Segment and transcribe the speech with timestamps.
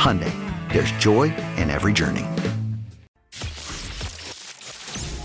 [0.00, 0.32] Hyundai,
[0.72, 1.24] there's joy
[1.58, 2.24] in every journey.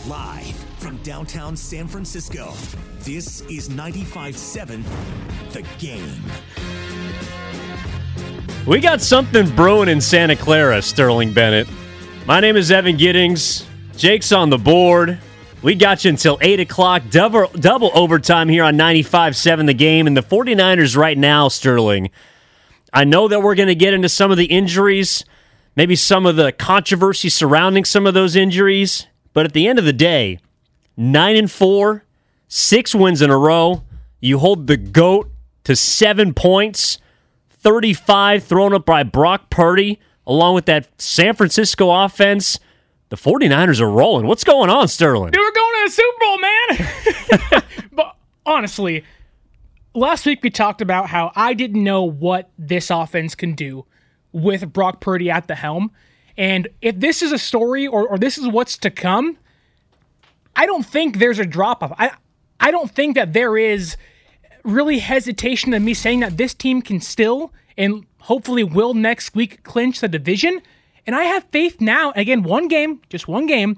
[0.05, 2.51] Live from downtown San Francisco,
[2.99, 4.83] this is 95.7
[5.53, 6.21] The Game.
[8.67, 11.69] We got something brewing in Santa Clara, Sterling Bennett.
[12.25, 13.65] My name is Evan Giddings.
[13.95, 15.17] Jake's on the board.
[15.63, 17.03] We got you until 8 o'clock.
[17.11, 20.05] Double, double overtime here on 95.7 The Game.
[20.05, 22.11] And the 49ers right now, Sterling,
[22.95, 25.25] I know that we're going to get into some of the injuries,
[25.75, 29.05] maybe some of the controversy surrounding some of those injuries.
[29.33, 30.39] But at the end of the day,
[30.95, 32.05] 9 and 4,
[32.47, 33.83] six wins in a row.
[34.21, 35.29] You hold the GOAT
[35.65, 36.97] to seven points,
[37.49, 42.59] 35 thrown up by Brock Purdy, along with that San Francisco offense.
[43.09, 44.25] The 49ers are rolling.
[44.25, 45.31] What's going on, Sterling?
[45.31, 46.39] Dude, we're going to the Super Bowl,
[47.51, 47.61] man.
[47.91, 48.15] but
[48.45, 49.03] honestly,
[49.95, 53.85] last week we talked about how I didn't know what this offense can do
[54.31, 55.91] with Brock Purdy at the helm.
[56.37, 59.37] And if this is a story or, or this is what's to come,
[60.55, 61.93] I don't think there's a drop off.
[61.97, 62.11] I
[62.59, 63.97] I don't think that there is
[64.63, 69.63] really hesitation in me saying that this team can still and hopefully will next week
[69.63, 70.61] clinch the division.
[71.05, 73.77] And I have faith now, again, one game, just one game,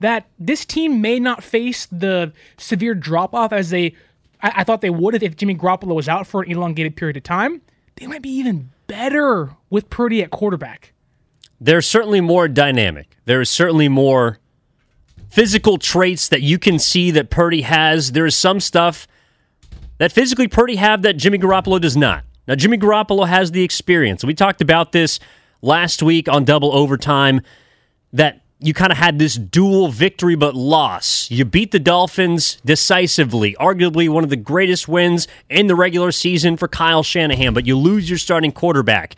[0.00, 3.94] that this team may not face the severe drop off as they
[4.42, 7.22] I, I thought they would if, Jimmy Garoppolo was out for an elongated period of
[7.22, 7.62] time.
[7.96, 10.92] They might be even better with Purdy at quarterback.
[11.60, 13.16] They're certainly more dynamic.
[13.24, 14.38] There is certainly more
[15.30, 18.12] physical traits that you can see that Purdy has.
[18.12, 19.06] There is some stuff
[19.98, 22.24] that physically Purdy have that Jimmy Garoppolo does not.
[22.48, 24.24] Now Jimmy Garoppolo has the experience.
[24.24, 25.20] We talked about this
[25.62, 27.40] last week on double overtime
[28.12, 31.30] that you kind of had this dual victory but loss.
[31.30, 36.56] You beat the Dolphins decisively, arguably one of the greatest wins in the regular season
[36.56, 39.16] for Kyle Shanahan, but you lose your starting quarterback.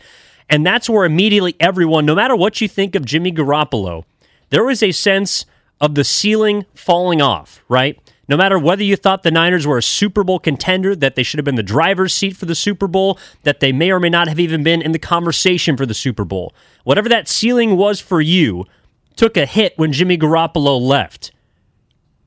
[0.49, 4.03] And that's where immediately everyone, no matter what you think of Jimmy Garoppolo,
[4.49, 5.45] there was a sense
[5.79, 7.99] of the ceiling falling off, right?
[8.27, 11.37] No matter whether you thought the Niners were a Super Bowl contender, that they should
[11.37, 14.27] have been the driver's seat for the Super Bowl, that they may or may not
[14.27, 16.53] have even been in the conversation for the Super Bowl.
[16.83, 18.65] Whatever that ceiling was for you
[19.15, 21.31] took a hit when Jimmy Garoppolo left.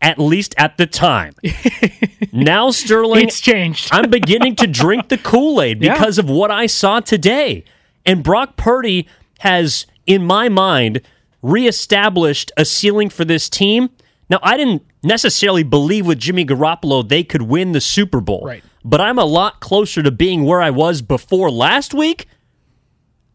[0.00, 1.34] At least at the time.
[2.32, 3.88] now, Sterling, It's changed.
[3.92, 5.94] I'm beginning to drink the Kool Aid Yeah.
[5.94, 7.64] because of what I saw today.
[8.06, 9.08] And Brock Purdy
[9.40, 11.00] has, in my mind,
[11.42, 13.90] reestablished a ceiling for this team.
[14.30, 18.42] Now, I didn't necessarily believe with Jimmy Garoppolo they could win the Super Bowl.
[18.44, 18.62] Right.
[18.84, 22.26] But I'm a lot closer to being where I was before last week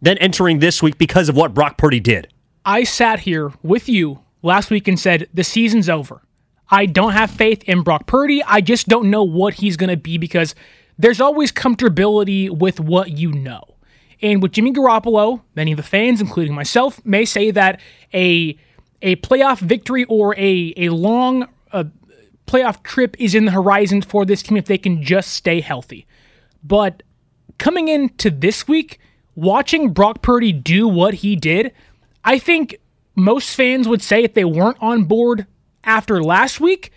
[0.01, 2.29] than entering this week because of what Brock Purdy did.
[2.65, 6.21] I sat here with you last week and said the season's over.
[6.69, 8.41] I don't have faith in Brock Purdy.
[8.43, 10.55] I just don't know what he's going to be because
[10.97, 13.63] there's always comfortability with what you know.
[14.21, 17.81] And with Jimmy Garoppolo, many of the fans, including myself, may say that
[18.13, 18.57] a
[19.01, 21.83] a playoff victory or a a long uh,
[22.47, 26.07] playoff trip is in the horizon for this team if they can just stay healthy.
[26.63, 27.03] But
[27.57, 28.99] coming into this week,
[29.35, 31.73] watching Brock Purdy do what he did,
[32.23, 32.77] I think
[33.15, 35.45] most fans would say if they weren't on board
[35.83, 36.91] after last week,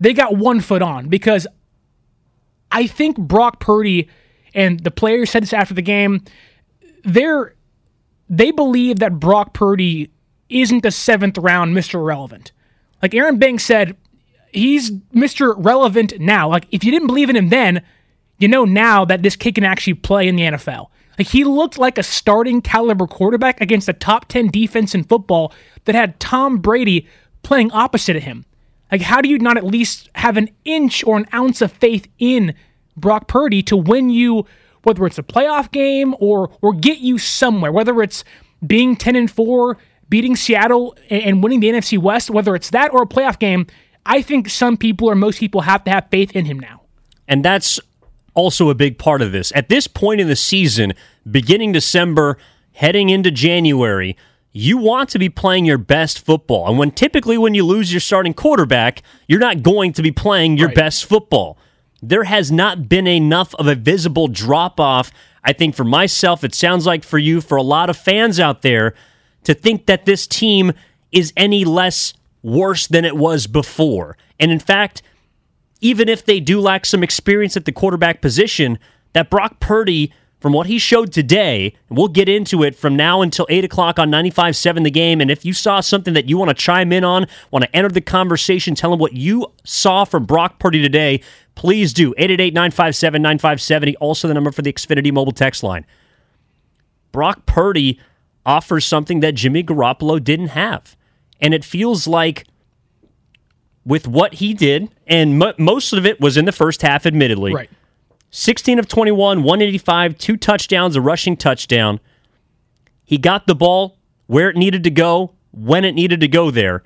[0.00, 1.46] they got one foot on because
[2.70, 4.08] I think Brock Purdy
[4.54, 6.24] and the players said this after the game,
[7.04, 7.54] they're
[8.28, 10.10] they believe that Brock Purdy
[10.48, 12.04] isn't a seventh round Mr.
[12.04, 12.52] Relevant.
[13.02, 13.96] Like Aaron Banks said,
[14.52, 15.54] he's Mr.
[15.56, 16.48] Relevant now.
[16.48, 17.82] Like if you didn't believe in him then,
[18.38, 20.88] you know now that this kid can actually play in the NFL.
[21.18, 25.52] Like he looked like a starting caliber quarterback against a top 10 defense in football
[25.84, 27.06] that had Tom Brady
[27.42, 28.44] playing opposite of him.
[28.90, 32.08] Like how do you not at least have an inch or an ounce of faith
[32.18, 32.54] in
[32.96, 34.46] Brock Purdy to win you
[34.82, 38.24] whether it's a playoff game or or get you somewhere, whether it's
[38.66, 39.76] being 10 and 4,
[40.08, 43.66] beating Seattle and winning the NFC West, whether it's that or a playoff game,
[44.06, 46.82] I think some people or most people have to have faith in him now.
[47.28, 47.80] And that's
[48.34, 49.52] also a big part of this.
[49.54, 50.94] At this point in the season,
[51.30, 52.38] beginning December,
[52.72, 54.16] heading into January,
[54.52, 56.68] you want to be playing your best football.
[56.68, 60.58] And when typically when you lose your starting quarterback, you're not going to be playing
[60.58, 60.76] your right.
[60.76, 61.58] best football.
[62.02, 65.10] There has not been enough of a visible drop off.
[65.44, 68.62] I think for myself, it sounds like for you, for a lot of fans out
[68.62, 68.94] there,
[69.44, 70.72] to think that this team
[71.10, 74.16] is any less worse than it was before.
[74.38, 75.02] And in fact,
[75.82, 78.78] even if they do lack some experience at the quarterback position,
[79.12, 83.20] that Brock Purdy, from what he showed today, and we'll get into it from now
[83.20, 85.20] until 8 o'clock on 95 7 The Game.
[85.20, 87.90] And if you saw something that you want to chime in on, want to enter
[87.90, 91.20] the conversation, tell them what you saw from Brock Purdy today,
[91.56, 92.14] please do.
[92.16, 95.84] 888 957 9570, also the number for the Xfinity mobile text line.
[97.10, 98.00] Brock Purdy
[98.46, 100.96] offers something that Jimmy Garoppolo didn't have.
[101.40, 102.46] And it feels like
[103.84, 107.52] with what he did, and most of it was in the first half, admittedly.
[107.52, 107.70] Right.
[108.30, 112.00] 16 of 21, 185, two touchdowns, a rushing touchdown.
[113.04, 116.82] He got the ball where it needed to go, when it needed to go there.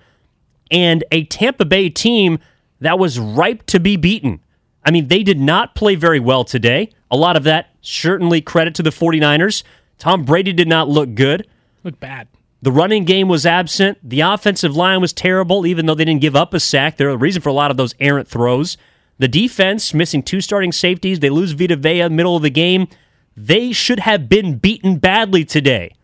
[0.70, 2.40] And a Tampa Bay team
[2.80, 4.40] that was ripe to be beaten.
[4.84, 6.90] I mean, they did not play very well today.
[7.10, 9.62] A lot of that certainly credit to the 49ers.
[9.98, 11.46] Tom Brady did not look good.
[11.84, 12.26] Look bad.
[12.66, 13.98] The running game was absent.
[14.02, 16.96] The offensive line was terrible, even though they didn't give up a sack.
[16.96, 18.76] They're the reason for a lot of those errant throws.
[19.20, 21.20] The defense, missing two starting safeties.
[21.20, 22.88] They lose Vita Vea middle of the game.
[23.36, 25.94] They should have been beaten badly today.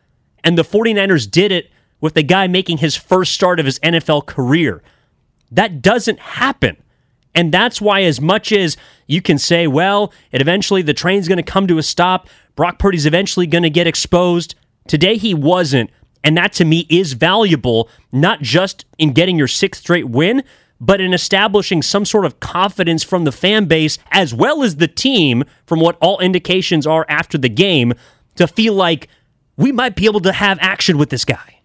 [0.45, 1.69] And the 49ers did it
[2.01, 4.85] with the guy making his first start of his NFL career.
[5.51, 6.77] That doesn't happen.
[7.35, 8.77] And that's why, as much as
[9.09, 12.79] you can say, well, it eventually the train's going to come to a stop, Brock
[12.79, 14.55] Purdy's eventually going to get exposed.
[14.87, 15.91] Today he wasn't.
[16.25, 20.45] And that to me is valuable, not just in getting your sixth straight win,
[20.81, 24.89] but in establishing some sort of confidence from the fan base as well as the
[24.89, 27.95] team, from what all indications are after the game,
[28.37, 29.09] to feel like
[29.57, 31.61] we might be able to have action with this guy.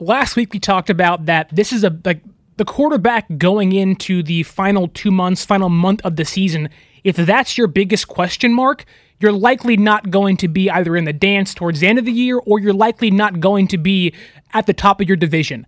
[0.00, 2.22] Last week we talked about that this is a like
[2.56, 6.70] the quarterback going into the final two months, final month of the season.
[7.04, 8.84] If that's your biggest question mark,
[9.20, 12.12] you're likely not going to be either in the dance towards the end of the
[12.12, 14.12] year or you're likely not going to be
[14.54, 15.66] at the top of your division.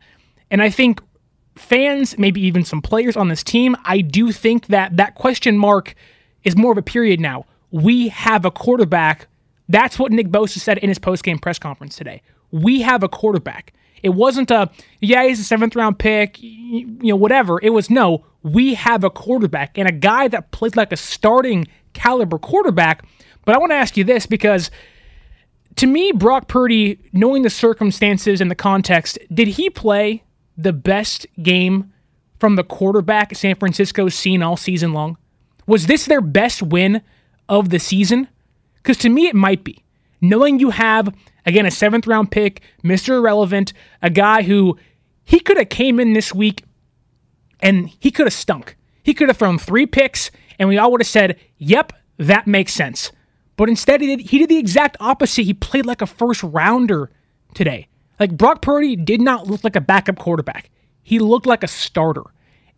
[0.51, 1.01] And I think
[1.57, 5.95] fans, maybe even some players on this team, I do think that that question mark
[6.45, 7.45] is more of a period now.
[7.71, 9.27] We have a quarterback.
[9.69, 12.23] That's what Nick Bosa said in his postgame press conference today.
[12.51, 13.73] We have a quarterback.
[14.03, 14.71] It wasn't a,
[15.01, 17.61] yeah, he's a seventh round pick, you know, whatever.
[17.63, 21.67] It was, no, we have a quarterback and a guy that plays like a starting
[21.93, 23.05] caliber quarterback
[23.45, 24.71] but I want to ask you this because
[25.77, 30.25] to me, Brock Purdy, knowing the circumstances and the context, did he play
[30.57, 31.93] the best game
[32.39, 35.17] from the quarterback San Francisco's seen all season long?
[35.67, 37.03] Was this their best win
[37.49, 38.29] of the season?
[38.77, 39.85] Because to me, it might be.
[40.21, 41.15] Knowing you have,
[41.47, 43.17] again, a seventh round pick, Mr.
[43.17, 43.73] Irrelevant,
[44.03, 44.77] a guy who
[45.25, 46.65] he could have came in this week
[47.61, 48.77] and he could have stunk.
[49.03, 52.73] He could have thrown three picks and we all would have said, yep, that makes
[52.73, 53.13] sense.
[53.61, 55.43] But instead, he did, he did the exact opposite.
[55.43, 57.11] He played like a first rounder
[57.53, 57.89] today.
[58.19, 60.71] Like Brock Purdy did not look like a backup quarterback.
[61.03, 62.23] He looked like a starter.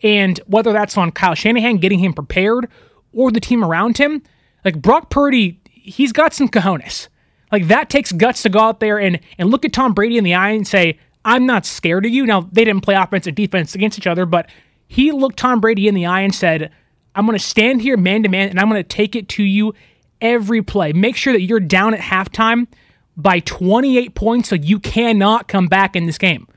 [0.03, 2.67] And whether that's on Kyle Shanahan getting him prepared
[3.13, 4.25] or the team around him,
[4.65, 7.07] like Brock Purdy, he's got some cojones.
[7.53, 10.25] Like that takes guts to go out there and, and look at Tom Brady in
[10.25, 12.27] the eye and say, I'm not scared of you.
[12.27, 14.51] Now, they didn't play offense and defense against each other, but
[14.89, 16.73] he looked Tom Brady in the eye and said,
[17.15, 19.45] I'm going to stand here man to man and I'm going to take it to
[19.45, 19.75] you
[20.23, 20.93] every play.
[20.95, 22.67] Make sure that you're down at halftime
[23.17, 26.49] by 28 points so you cannot come back in this game.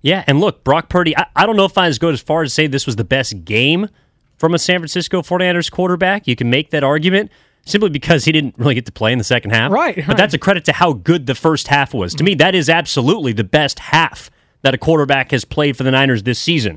[0.00, 2.52] Yeah, and look, Brock Purdy, I, I don't know if I go as far as
[2.52, 3.88] say this was the best game
[4.36, 6.26] from a San Francisco 49ers quarterback.
[6.26, 7.30] You can make that argument
[7.64, 9.72] simply because he didn't really get to play in the second half.
[9.72, 10.06] Right.
[10.06, 12.14] But that's a credit to how good the first half was.
[12.16, 12.38] To me, mm.
[12.38, 14.30] that is absolutely the best half
[14.62, 16.72] that a quarterback has played for the Niners this season.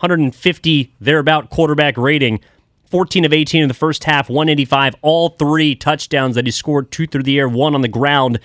[0.00, 2.40] 150 thereabout quarterback rating
[2.90, 7.06] 14 of 18 in the first half, 185, all three touchdowns that he scored, two
[7.06, 8.40] through the air, one on the ground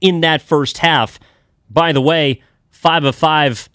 [0.00, 1.18] in that first half.
[1.68, 3.68] by the way, five of five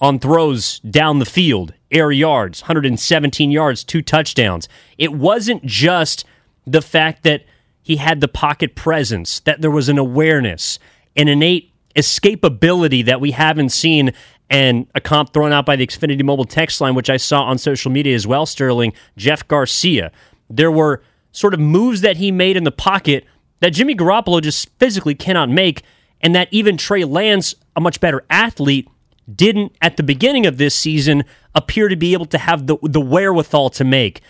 [0.00, 4.68] on throws down the field, air yards, 117 yards, two touchdowns.
[4.98, 6.24] It wasn't just
[6.66, 7.44] the fact that
[7.82, 10.78] he had the pocket presence, that there was an awareness,
[11.16, 14.12] an innate escapability that we haven't seen,
[14.54, 17.58] and a comp thrown out by the Xfinity Mobile text line, which I saw on
[17.58, 20.12] social media as well, Sterling, Jeff Garcia.
[20.48, 23.24] There were sort of moves that he made in the pocket
[23.58, 25.82] that Jimmy Garoppolo just physically cannot make,
[26.20, 28.88] and that even Trey Lance, a much better athlete,
[29.34, 31.24] didn't at the beginning of this season
[31.56, 34.20] appear to be able to have the, the wherewithal to make.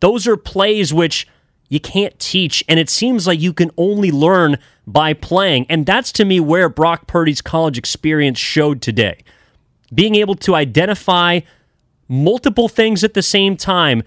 [0.00, 1.28] Those are plays which
[1.68, 5.66] you can't teach, and it seems like you can only learn by playing.
[5.68, 9.22] And that's to me where Brock Purdy's college experience showed today.
[9.94, 11.40] Being able to identify
[12.08, 14.02] multiple things at the same time,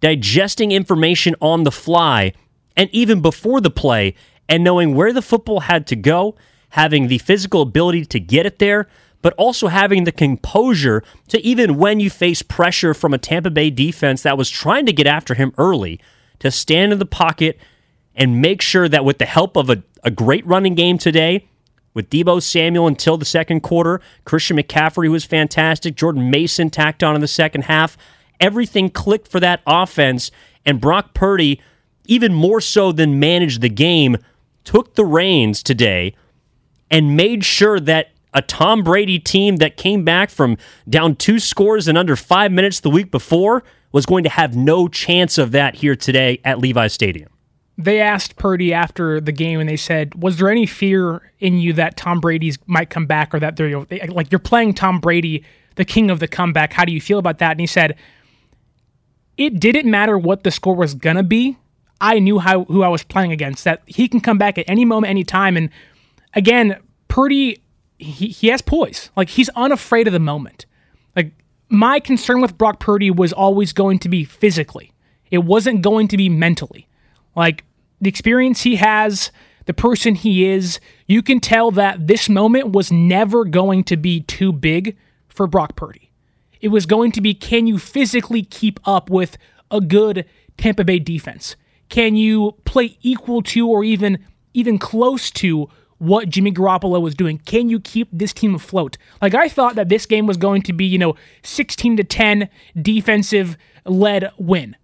[0.00, 2.32] digesting information on the fly,
[2.76, 4.14] and even before the play,
[4.48, 6.34] and knowing where the football had to go,
[6.70, 8.88] having the physical ability to get it there,
[9.20, 13.70] but also having the composure to even when you face pressure from a Tampa Bay
[13.70, 16.00] defense that was trying to get after him early,
[16.40, 17.58] to stand in the pocket
[18.16, 21.48] and make sure that with the help of a, a great running game today,
[21.94, 27.14] with Deebo Samuel until the second quarter, Christian McCaffrey was fantastic, Jordan Mason tacked on
[27.14, 27.96] in the second half,
[28.40, 30.30] everything clicked for that offense,
[30.64, 31.60] and Brock Purdy,
[32.06, 34.16] even more so than managed the game,
[34.64, 36.14] took the reins today
[36.90, 40.56] and made sure that a Tom Brady team that came back from
[40.88, 44.88] down two scores in under five minutes the week before was going to have no
[44.88, 47.31] chance of that here today at Levi Stadium.
[47.84, 51.72] They asked Purdy after the game, and they said, "Was there any fear in you
[51.74, 55.00] that Tom Brady's might come back, or that they're you know, like you're playing Tom
[55.00, 55.44] Brady,
[55.76, 56.72] the king of the comeback?
[56.72, 57.96] How do you feel about that?" And he said,
[59.36, 61.56] "It didn't matter what the score was gonna be.
[62.00, 63.64] I knew how who I was playing against.
[63.64, 65.56] That he can come back at any moment, any time.
[65.56, 65.70] And
[66.34, 66.76] again,
[67.08, 67.62] Purdy,
[67.98, 69.10] he, he has poise.
[69.16, 70.66] Like he's unafraid of the moment.
[71.14, 71.32] Like
[71.68, 74.92] my concern with Brock Purdy was always going to be physically.
[75.30, 76.88] It wasn't going to be mentally.
[77.36, 77.64] Like
[78.02, 79.30] the experience he has,
[79.64, 84.20] the person he is, you can tell that this moment was never going to be
[84.20, 84.96] too big
[85.28, 86.10] for Brock Purdy.
[86.60, 89.38] It was going to be can you physically keep up with
[89.70, 90.26] a good
[90.58, 91.56] Tampa Bay defense?
[91.88, 94.18] Can you play equal to or even
[94.52, 95.68] even close to
[96.02, 97.38] what Jimmy Garoppolo was doing.
[97.38, 98.98] Can you keep this team afloat?
[99.20, 102.48] Like I thought that this game was going to be, you know, 16 to 10
[102.82, 104.74] defensive led win.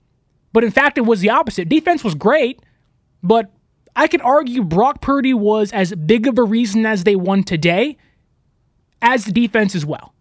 [0.52, 1.68] But in fact, it was the opposite.
[1.68, 2.60] Defense was great,
[3.22, 3.50] but
[3.96, 7.96] I could argue Brock Purdy was as big of a reason as they won today
[9.02, 10.14] as the defense as well.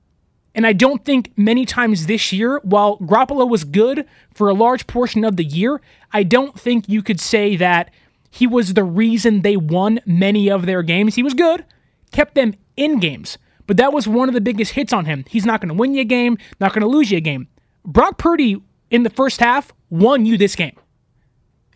[0.55, 4.87] And I don't think many times this year, while Garoppolo was good for a large
[4.87, 5.79] portion of the year,
[6.11, 7.91] I don't think you could say that
[8.31, 11.13] he was the reason they won many of their games.
[11.13, 11.63] He was good,
[12.11, 13.37] kept them in games,
[13.67, 15.25] but that was one of the biggest hits on him.
[15.29, 17.47] He's not going to win you a game, not going to lose you a game.
[17.85, 20.75] Brock Purdy in the first half won you this game.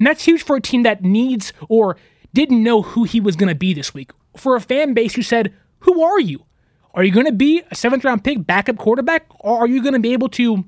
[0.01, 1.95] And that's huge for a team that needs or
[2.33, 4.09] didn't know who he was going to be this week.
[4.35, 6.43] For a fan base who said, Who are you?
[6.95, 9.27] Are you going to be a seventh round pick, backup quarterback?
[9.41, 10.65] Or are you going to be able to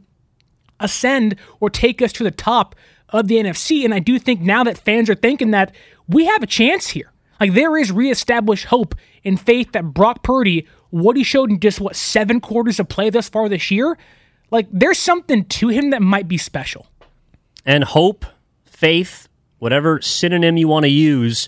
[0.79, 2.75] ascend or take us to the top
[3.09, 3.83] of the NFC.
[3.83, 5.73] And I do think now that fans are thinking that
[6.07, 7.11] we have a chance here.
[7.39, 8.93] Like there is reestablished hope
[9.25, 13.09] and faith that Brock Purdy, what he showed in just what seven quarters of play
[13.09, 13.97] thus far this year,
[14.51, 16.87] like there's something to him that might be special.
[17.65, 18.25] And hope,
[18.83, 21.47] faith, whatever synonym you want to use,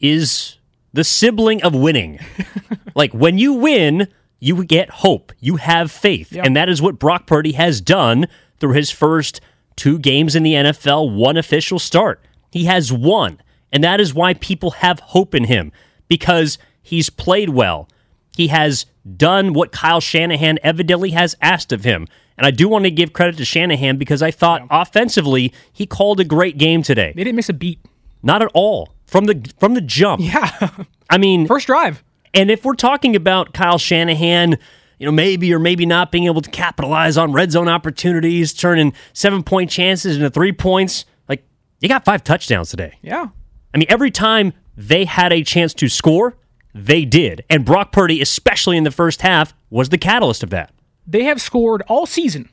[0.00, 0.56] is
[0.94, 2.18] the sibling of winning.
[2.94, 4.08] like when you win,
[4.40, 6.32] you get hope, you have faith.
[6.32, 6.46] Yep.
[6.46, 8.28] And that is what Brock Purdy has done
[8.58, 9.42] through his first
[9.76, 12.24] two games in the NFL, one official start.
[12.50, 13.42] He has won.
[13.70, 15.70] And that is why people have hope in him
[16.08, 17.90] because he's played well.
[18.36, 18.86] He has
[19.16, 22.08] done what Kyle Shanahan evidently has asked of him.
[22.36, 24.82] And I do want to give credit to Shanahan because I thought yeah.
[24.82, 27.12] offensively he called a great game today.
[27.14, 27.80] They didn't miss a beat.
[28.22, 28.94] Not at all.
[29.06, 30.20] From the from the jump.
[30.22, 30.70] Yeah.
[31.10, 32.02] I mean first drive.
[32.32, 34.58] And if we're talking about Kyle Shanahan
[34.98, 38.92] you know, maybe or maybe not being able to capitalize on red zone opportunities, turning
[39.12, 41.04] seven point chances into three points.
[41.28, 41.44] Like,
[41.80, 42.94] you got five touchdowns today.
[43.02, 43.26] Yeah.
[43.74, 46.36] I mean, every time they had a chance to score,
[46.74, 47.44] they did.
[47.48, 50.72] And Brock Purdy, especially in the first half, was the catalyst of that.
[51.06, 52.50] They have scored all season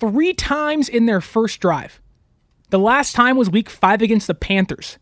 [0.00, 2.00] three times in their first drive.
[2.70, 4.98] The last time was week five against the Panthers.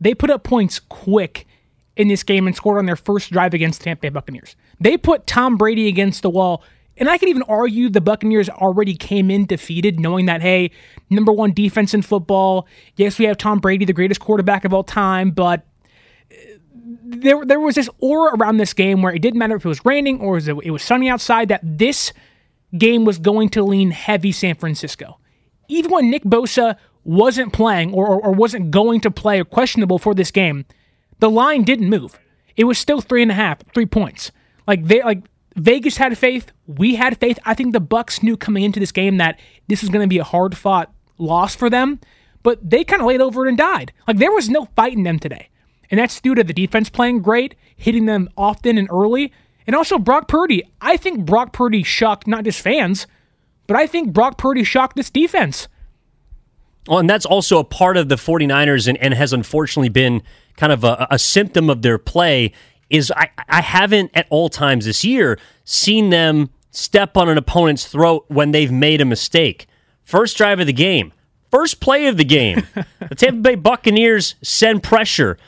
[0.00, 1.46] They put up points quick
[1.96, 4.56] in this game and scored on their first drive against the Tampa Bay Buccaneers.
[4.80, 6.64] They put Tom Brady against the wall.
[6.96, 10.70] And I can even argue the Buccaneers already came in defeated, knowing that, hey,
[11.08, 12.66] number one defense in football.
[12.96, 15.66] Yes, we have Tom Brady, the greatest quarterback of all time, but
[17.02, 19.84] there there was this aura around this game where it didn't matter if it was
[19.84, 22.12] raining or it was sunny outside that this
[22.76, 25.18] game was going to lean heavy San Francisco.
[25.68, 29.98] Even when Nick Bosa wasn't playing or, or, or wasn't going to play or questionable
[29.98, 30.64] for this game,
[31.20, 32.18] the line didn't move.
[32.56, 34.32] It was still three and a half, three points.
[34.66, 35.22] Like they like
[35.56, 37.38] Vegas had faith, we had faith.
[37.44, 40.18] I think the Bucks knew coming into this game that this was going to be
[40.18, 42.00] a hard fought loss for them,
[42.42, 43.92] but they kind of laid over it and died.
[44.06, 45.48] Like there was no fight in them today.
[45.90, 49.32] And that's due to the defense playing great, hitting them often and early,
[49.66, 50.62] and also Brock Purdy.
[50.80, 53.06] I think Brock Purdy shocked not just fans,
[53.66, 55.68] but I think Brock Purdy shocked this defense.
[56.86, 60.22] Well, and that's also a part of the 49ers and, and has unfortunately been
[60.56, 62.52] kind of a, a symptom of their play
[62.88, 67.86] is I, I haven't at all times this year seen them step on an opponent's
[67.86, 69.66] throat when they've made a mistake.
[70.02, 71.12] First drive of the game,
[71.50, 72.66] first play of the game,
[73.08, 75.38] the Tampa Bay Buccaneers send pressure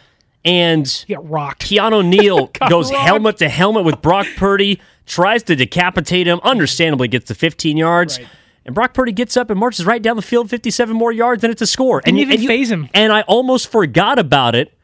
[0.45, 1.63] and get rocked.
[1.67, 3.07] Keanu Neal goes rocked.
[3.07, 8.19] helmet to helmet with Brock Purdy, tries to decapitate him, understandably gets to 15 yards.
[8.19, 8.29] Right.
[8.65, 11.51] And Brock Purdy gets up and marches right down the field, 57 more yards, and
[11.51, 12.01] it's a score.
[12.05, 12.89] And you didn't and even and faze him.
[12.95, 14.77] And I almost forgot about it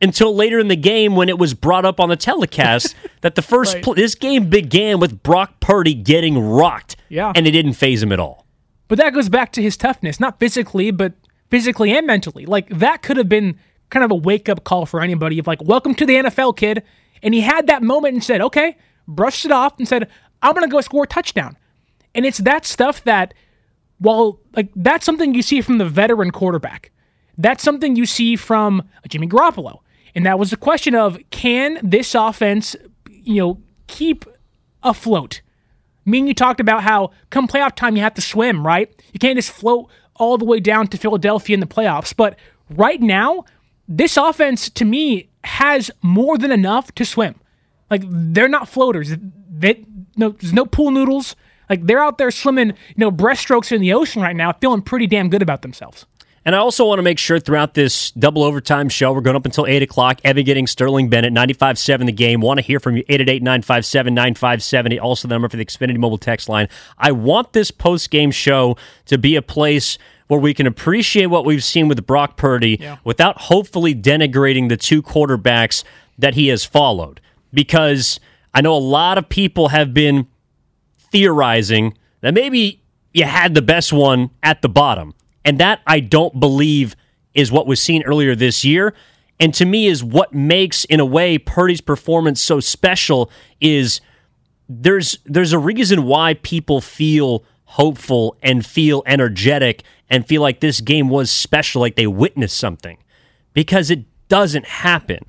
[0.00, 3.42] until later in the game when it was brought up on the telecast that the
[3.42, 3.82] first right.
[3.82, 6.96] pl- this game began with Brock Purdy getting rocked.
[7.08, 7.32] Yeah.
[7.34, 8.46] And it didn't faze him at all.
[8.86, 11.14] But that goes back to his toughness, not physically, but
[11.50, 12.46] physically and mentally.
[12.46, 13.58] Like that could have been
[13.90, 16.82] kind of a wake up call for anybody of like, welcome to the NFL, kid.
[17.22, 18.76] And he had that moment and said, okay,
[19.06, 20.08] brushed it off and said,
[20.42, 21.56] I'm going to go score a touchdown.
[22.14, 23.34] And it's that stuff that,
[23.98, 26.90] while like that's something you see from the veteran quarterback,
[27.38, 29.78] that's something you see from Jimmy Garoppolo.
[30.14, 32.76] And that was the question of can this offense,
[33.08, 34.24] you know, keep
[34.82, 35.40] afloat?
[36.06, 38.94] I mean, you talked about how come playoff time you have to swim, right?
[39.12, 42.14] You can't just float all the way down to Philadelphia in the playoffs.
[42.14, 42.38] But
[42.70, 43.44] right now,
[43.88, 47.34] this offense to me has more than enough to swim.
[47.90, 49.14] Like they're not floaters.
[49.50, 49.84] They,
[50.16, 51.36] no, there's no pool noodles.
[51.68, 55.06] Like they're out there swimming, you know, breaststrokes in the ocean right now, feeling pretty
[55.06, 56.06] damn good about themselves.
[56.46, 59.46] And I also want to make sure throughout this double overtime show, we're going up
[59.46, 60.20] until 8 o'clock.
[60.24, 62.42] Evan Giddings Sterling Bennett, 95 7 the game.
[62.42, 64.98] Want to hear from you, 888 957 9570.
[64.98, 66.68] Also, the number for the Xfinity mobile text line.
[66.98, 71.44] I want this post game show to be a place where we can appreciate what
[71.44, 72.98] we've seen with Brock Purdy yeah.
[73.04, 75.84] without hopefully denigrating the two quarterbacks
[76.18, 77.20] that he has followed.
[77.52, 78.20] Because
[78.52, 80.26] I know a lot of people have been
[80.98, 82.80] theorizing that maybe
[83.12, 85.14] you had the best one at the bottom.
[85.44, 86.96] And that I don't believe
[87.34, 88.94] is what was seen earlier this year.
[89.38, 93.30] And to me, is what makes, in a way, Purdy's performance so special.
[93.60, 94.00] Is
[94.68, 100.80] there's there's a reason why people feel hopeful and feel energetic and feel like this
[100.80, 102.98] game was special, like they witnessed something,
[103.52, 105.24] because it doesn't happen.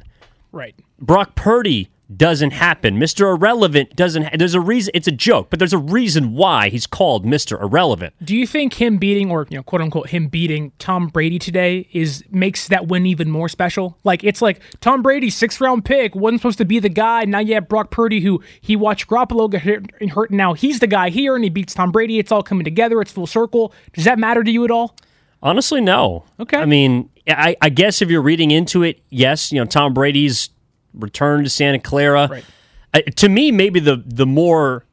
[0.52, 0.76] Right.
[1.00, 2.98] Brock Purdy doesn't happen.
[3.00, 3.36] Mr.
[3.36, 4.24] Irrelevant doesn't.
[4.24, 4.91] Ha- there's a reason.
[4.94, 7.60] It's a joke, but there's a reason why he's called Mr.
[7.60, 8.13] Irrelevant.
[8.24, 11.88] Do you think him beating, or you know, quote unquote, him beating Tom Brady today
[11.94, 13.98] is makes that win even more special?
[14.04, 17.26] Like it's like Tom Brady, sixth round pick, wasn't supposed to be the guy.
[17.26, 20.80] Now you have Brock Purdy, who he watched Garoppolo get hurt, hurt and now he's
[20.80, 22.20] the guy here, and he beats Tom Brady.
[22.20, 23.02] It's all coming together.
[23.02, 23.74] It's full circle.
[23.94, 24.96] Does that matter to you at all?
[25.41, 26.26] Honestly, no.
[26.39, 26.58] Okay.
[26.58, 29.52] I mean, I, I guess if you're reading into it, yes.
[29.52, 30.50] You know, Tom Brady's
[30.98, 32.28] return to Santa Clara.
[32.30, 32.46] Right.
[32.94, 34.86] Uh, to me, maybe the the more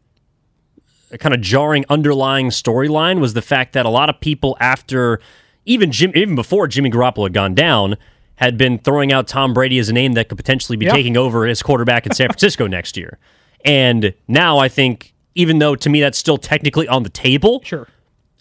[1.18, 5.20] kind of jarring underlying storyline was the fact that a lot of people after
[5.64, 7.96] even Jim even before Jimmy Garoppolo had gone down
[8.36, 11.46] had been throwing out Tom Brady as a name that could potentially be taking over
[11.46, 13.18] as quarterback in San Francisco next year.
[13.64, 17.88] And now I think even though to me that's still technically on the table, sure.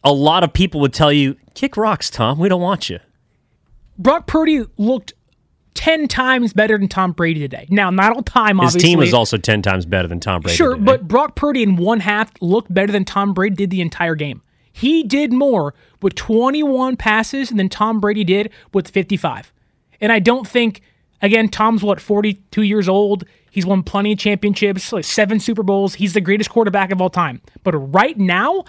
[0.03, 2.39] A lot of people would tell you, "Kick rocks, Tom.
[2.39, 2.99] We don't want you."
[3.99, 5.13] Brock Purdy looked
[5.73, 7.65] 10 times better than Tom Brady today.
[7.69, 8.89] Now, not all time, His obviously.
[8.89, 10.55] team is also 10 times better than Tom Brady.
[10.55, 10.83] Sure, today.
[10.83, 14.41] but Brock Purdy in one half looked better than Tom Brady did the entire game.
[14.73, 19.51] He did more with 21 passes than Tom Brady did with 55.
[19.99, 20.81] And I don't think,
[21.21, 23.25] again, Tom's what, 42 years old?
[23.51, 25.95] He's won plenty of championships, like seven Super Bowls.
[25.95, 27.41] He's the greatest quarterback of all time.
[27.63, 28.63] But right now,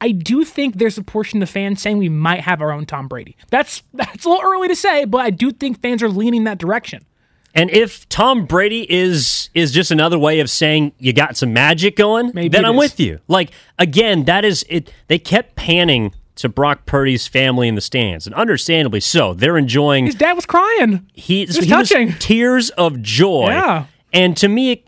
[0.00, 2.86] I do think there's a portion of the fans saying we might have our own
[2.86, 3.36] Tom Brady.
[3.50, 6.58] That's that's a little early to say, but I do think fans are leaning that
[6.58, 7.04] direction.
[7.52, 11.96] And if Tom Brady is is just another way of saying you got some magic
[11.96, 12.78] going, Maybe then I'm is.
[12.78, 13.18] with you.
[13.26, 14.92] Like again, that is it.
[15.08, 19.34] They kept panning to Brock Purdy's family in the stands, and understandably so.
[19.34, 20.06] They're enjoying.
[20.06, 21.06] His dad was crying.
[21.12, 22.06] He, was he touching.
[22.06, 23.48] was tears of joy.
[23.48, 23.86] Yeah.
[24.12, 24.84] And to me, it,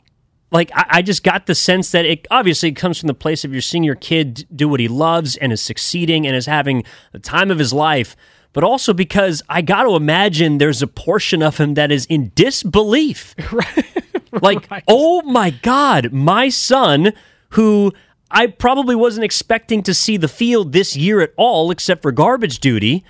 [0.52, 3.52] like I, I just got the sense that it obviously comes from the place of
[3.52, 7.18] you're seeing your kid do what he loves and is succeeding and is having the
[7.18, 8.14] time of his life.
[8.52, 12.32] but also because I got to imagine there's a portion of him that is in
[12.34, 13.34] disbelief.
[14.42, 14.84] like, Right.
[14.88, 17.12] oh my God, my son,
[17.50, 17.92] who
[18.30, 22.60] I probably wasn't expecting to see the field this year at all, except for garbage
[22.60, 23.04] duty,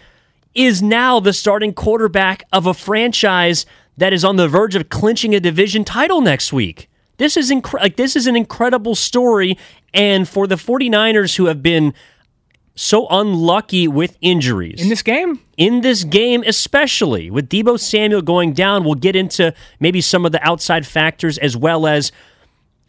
[0.55, 5.35] is now the starting quarterback of a franchise that is on the verge of clinching
[5.35, 6.89] a division title next week.
[7.19, 9.59] This is incre- like this is an incredible story
[9.95, 11.95] and for the 49ers who have been
[12.75, 18.55] so unlucky with injuries In this game, in this game, especially with Deebo Samuel going
[18.55, 22.13] down, we'll get into maybe some of the outside factors as well as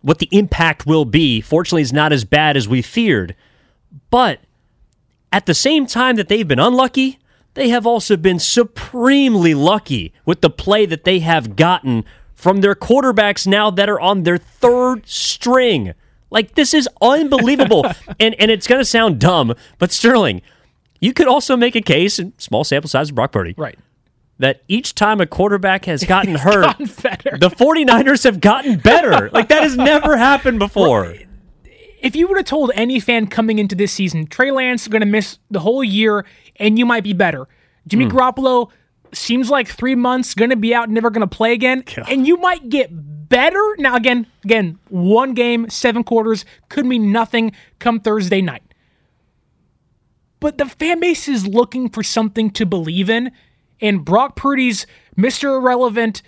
[0.02, 1.42] what the impact will be.
[1.42, 3.36] Fortunately, it's not as bad as we feared.
[4.10, 4.40] But
[5.32, 7.20] at the same time that they've been unlucky,
[7.54, 12.06] they have also been supremely lucky with the play that they have gotten
[12.44, 15.94] from their quarterbacks now that are on their third string.
[16.30, 17.86] Like this is unbelievable.
[18.20, 20.42] and and it's going to sound dumb, but Sterling,
[21.00, 23.80] you could also make a case, in small sample size of Brock Purdy, right?
[24.40, 29.30] that each time a quarterback has gotten hurt, gotten the 49ers have gotten better.
[29.34, 31.16] like that has never happened before.
[32.02, 35.00] If you would have told any fan coming into this season, Trey Lance is going
[35.00, 36.26] to miss the whole year
[36.58, 37.48] and you might be better.
[37.88, 38.18] Jimmy hmm.
[38.18, 38.70] Garoppolo
[39.14, 42.38] seems like three months, going to be out, never going to play again, and you
[42.38, 43.76] might get better.
[43.78, 48.64] Now, again, again, one game, seven quarters could mean nothing come Thursday night.
[50.40, 53.32] But the fan base is looking for something to believe in,
[53.80, 54.86] and Brock Purdy's
[55.18, 55.58] Mr.
[55.58, 56.22] Irrelevant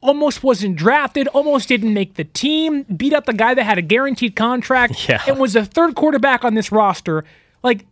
[0.00, 3.82] almost wasn't drafted, almost didn't make the team, beat up the guy that had a
[3.82, 5.22] guaranteed contract, Yeah.
[5.26, 7.24] and was the third quarterback on this roster.
[7.64, 7.86] Like,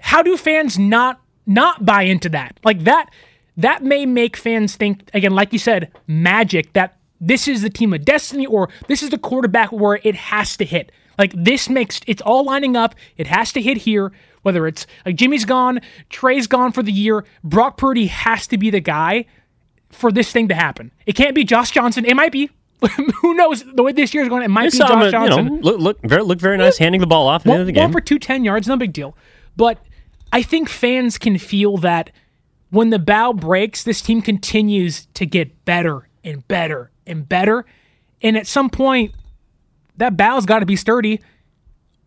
[0.00, 2.58] how do fans not not buy into that?
[2.64, 3.10] Like that
[3.56, 7.92] that may make fans think again, like you said, magic that this is the team
[7.92, 10.90] of destiny or this is the quarterback where it has to hit.
[11.18, 12.94] Like this makes it's all lining up.
[13.16, 14.12] It has to hit here.
[14.42, 18.70] Whether it's like Jimmy's gone, Trey's gone for the year, Brock Purdy has to be
[18.70, 19.26] the guy
[19.90, 20.90] for this thing to happen.
[21.06, 22.04] It can't be Josh Johnson.
[22.04, 22.50] It might be.
[23.20, 24.42] Who knows the way this year is going?
[24.42, 25.46] It might I be Josh uh, you Johnson.
[25.46, 27.66] know, look, look very, look very nice, handing the ball off at the end of
[27.66, 27.84] the game.
[27.84, 29.16] One for two ten yards, no big deal.
[29.56, 29.78] But
[30.32, 32.10] I think fans can feel that
[32.72, 37.66] when the bow breaks, this team continues to get better and better and better.
[38.22, 39.14] And at some point,
[39.98, 41.20] that bow's got to be sturdy.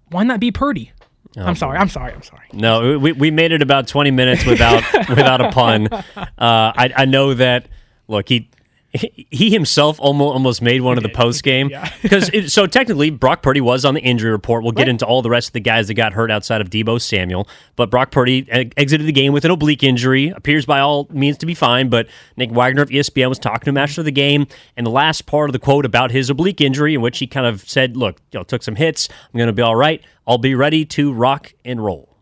[0.09, 0.91] Why not be Purdy?
[1.37, 1.77] Oh, I'm sorry.
[1.77, 2.13] I'm sorry.
[2.13, 2.47] I'm sorry.
[2.51, 5.87] No, we, we made it about 20 minutes without without a pun.
[5.87, 6.03] Uh,
[6.37, 7.67] I, I know that.
[8.07, 8.49] Look, he
[8.95, 13.41] he himself almost almost made one of the post game because it, so technically Brock
[13.41, 14.63] Purdy was on the injury report.
[14.63, 17.01] We'll get into all the rest of the guys that got hurt outside of Deebo
[17.01, 20.29] Samuel, but Brock Purdy exited the game with an oblique injury.
[20.29, 23.69] Appears by all means to be fine, but Nick Wagoner of ESPN was talking to
[23.69, 26.93] him after the game, and the last part of the quote about his oblique injury,
[26.93, 29.09] in which he kind of said, "Look, you know, took some hits.
[29.33, 30.03] I'm going to be all right.
[30.27, 32.15] I'll be ready to rock and roll."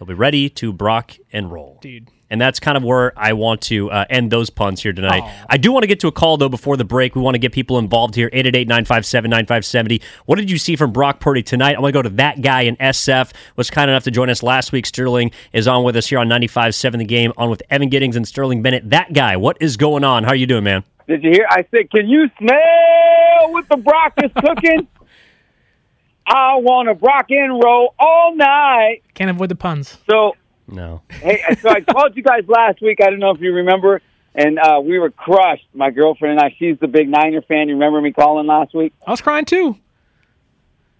[0.00, 1.78] He'll be ready to Brock and roll.
[1.82, 2.10] Dude.
[2.30, 5.22] And that's kind of where I want to uh, end those puns here tonight.
[5.48, 7.16] I do want to get to a call, though, before the break.
[7.16, 8.28] We want to get people involved here.
[8.32, 10.02] 888 957 9570.
[10.26, 11.76] What did you see from Brock Purdy tonight?
[11.76, 13.32] I want to go to that guy in SF.
[13.56, 14.86] Was kind enough to join us last week.
[14.86, 18.26] Sterling is on with us here on 95.7 The Game, on with Evan Giddings and
[18.26, 18.88] Sterling Bennett.
[18.90, 20.22] That guy, what is going on?
[20.24, 20.84] How are you doing, man?
[21.08, 21.46] Did you hear?
[21.50, 24.86] I said, "Can you smell what the Brock is cooking?"
[26.26, 29.02] I want a Brock and roll all night.
[29.14, 29.98] Can't avoid the puns.
[30.08, 30.36] So,
[30.70, 31.02] No.
[31.10, 33.00] hey, so I called you guys last week.
[33.02, 34.00] I don't know if you remember,
[34.34, 35.66] and uh, we were crushed.
[35.74, 36.54] My girlfriend and I.
[36.58, 37.68] She's the big Niner fan.
[37.68, 38.92] You remember me calling last week?
[39.06, 39.76] I was crying too.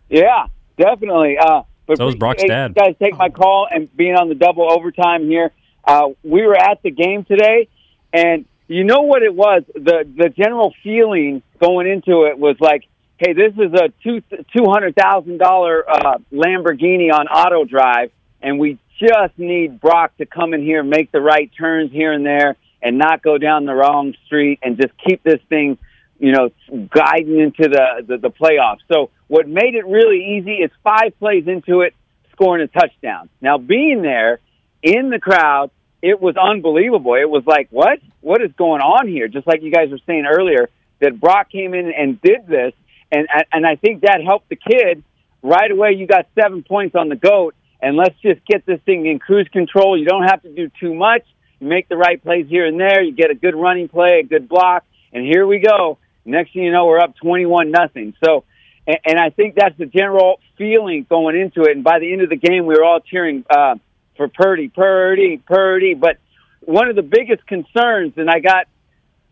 [0.08, 1.38] Yeah, definitely.
[1.38, 2.72] Uh, but So was Brock's dad.
[2.76, 5.52] You guys take my call and being on the double overtime here.
[5.84, 7.68] Uh, we were at the game today,
[8.12, 9.62] and you know what it was?
[9.74, 12.84] The the general feeling going into it was like,
[13.18, 14.22] hey, this is a two
[14.56, 20.26] two hundred thousand dollar uh, Lamborghini on auto drive, and we just need Brock to
[20.26, 23.74] come in here, make the right turns here and there, and not go down the
[23.74, 25.78] wrong street, and just keep this thing
[26.20, 26.50] you know,
[26.90, 28.80] guiding into the, the, the playoffs.
[28.92, 31.94] So what made it really easy is five plays into it,
[32.32, 33.30] scoring a touchdown.
[33.40, 34.38] Now being there
[34.82, 35.70] in the crowd,
[36.02, 37.14] it was unbelievable.
[37.14, 37.98] It was like, what?
[38.20, 39.28] What is going on here?
[39.28, 40.68] Just like you guys were saying earlier,
[41.00, 42.74] that Brock came in and did this,
[43.10, 45.02] and and I think that helped the kid
[45.42, 45.92] right away.
[45.92, 49.48] You got seven points on the goat, and let's just get this thing in cruise
[49.52, 49.98] control.
[49.98, 51.24] You don't have to do too much.
[51.58, 53.02] You make the right plays here and there.
[53.02, 55.98] You get a good running play, a good block, and here we go.
[56.24, 58.14] Next thing you know, we're up twenty-one nothing.
[58.24, 58.44] So,
[58.86, 61.72] and, and I think that's the general feeling going into it.
[61.76, 63.76] And by the end of the game, we were all cheering uh,
[64.16, 65.94] for Purdy, Purdy, Purdy.
[65.94, 66.18] But
[66.60, 68.68] one of the biggest concerns, and I got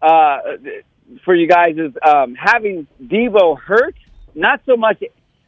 [0.00, 0.38] uh,
[1.24, 3.94] for you guys, is um, having Deebo hurt.
[4.34, 5.02] Not so much,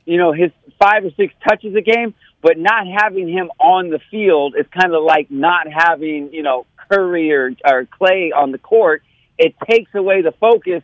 [0.04, 4.00] you know, his five or six touches a game, but not having him on the
[4.11, 8.59] field is kind of like not having, you know, Curry or, or Clay on the
[8.59, 9.03] court.
[9.38, 10.83] It takes away the focus,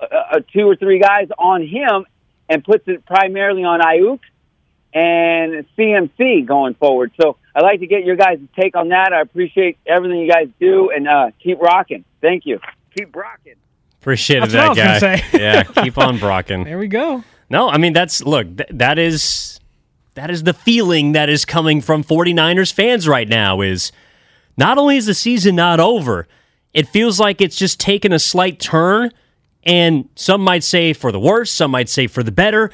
[0.00, 2.06] uh, uh, two or three guys on him,
[2.48, 4.20] and puts it primarily on Aiyuk
[4.92, 7.12] and CMC going forward.
[7.20, 9.12] So I'd like to get your guys' take on that.
[9.12, 12.04] I appreciate everything you guys do, and uh, keep rocking.
[12.20, 12.58] Thank you.
[12.96, 13.54] Keep rocking.
[14.00, 15.16] Appreciated That's what that guy.
[15.16, 15.38] say.
[15.38, 16.64] yeah, keep on rocking.
[16.70, 17.22] There we go.
[17.50, 19.59] No, I mean that's look, th- that is
[20.20, 23.90] that is the feeling that is coming from 49ers fans right now is
[24.58, 26.28] not only is the season not over,
[26.74, 29.12] it feels like it's just taken a slight turn
[29.64, 32.70] and some might say for the worse, some might say for the better,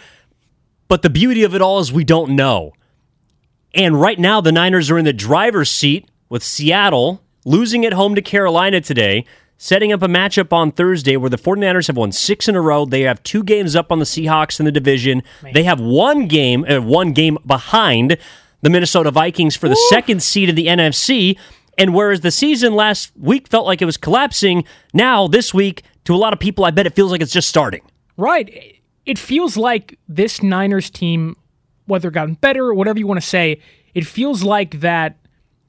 [0.89, 2.73] but the beauty of it all is we don't know.
[3.73, 8.17] And right now the Niners are in the driver's seat with Seattle losing at home
[8.17, 9.25] to Carolina today
[9.59, 12.85] setting up a matchup on Thursday where the 49ers have won six in a row.
[12.85, 15.23] They have two games up on the Seahawks in the division.
[15.53, 18.19] They have one game, uh, one game behind
[18.62, 21.38] the Minnesota Vikings for the second seed of the NFC.
[21.79, 24.64] And whereas the season last week felt like it was collapsing,
[24.95, 27.49] now this week, to a lot of people, I bet it feels like it's just
[27.49, 27.83] starting.
[28.16, 28.81] Right.
[29.05, 31.37] It feels like this Niners team,
[31.87, 33.61] whether it gotten better or whatever you want to say,
[33.95, 35.16] it feels like that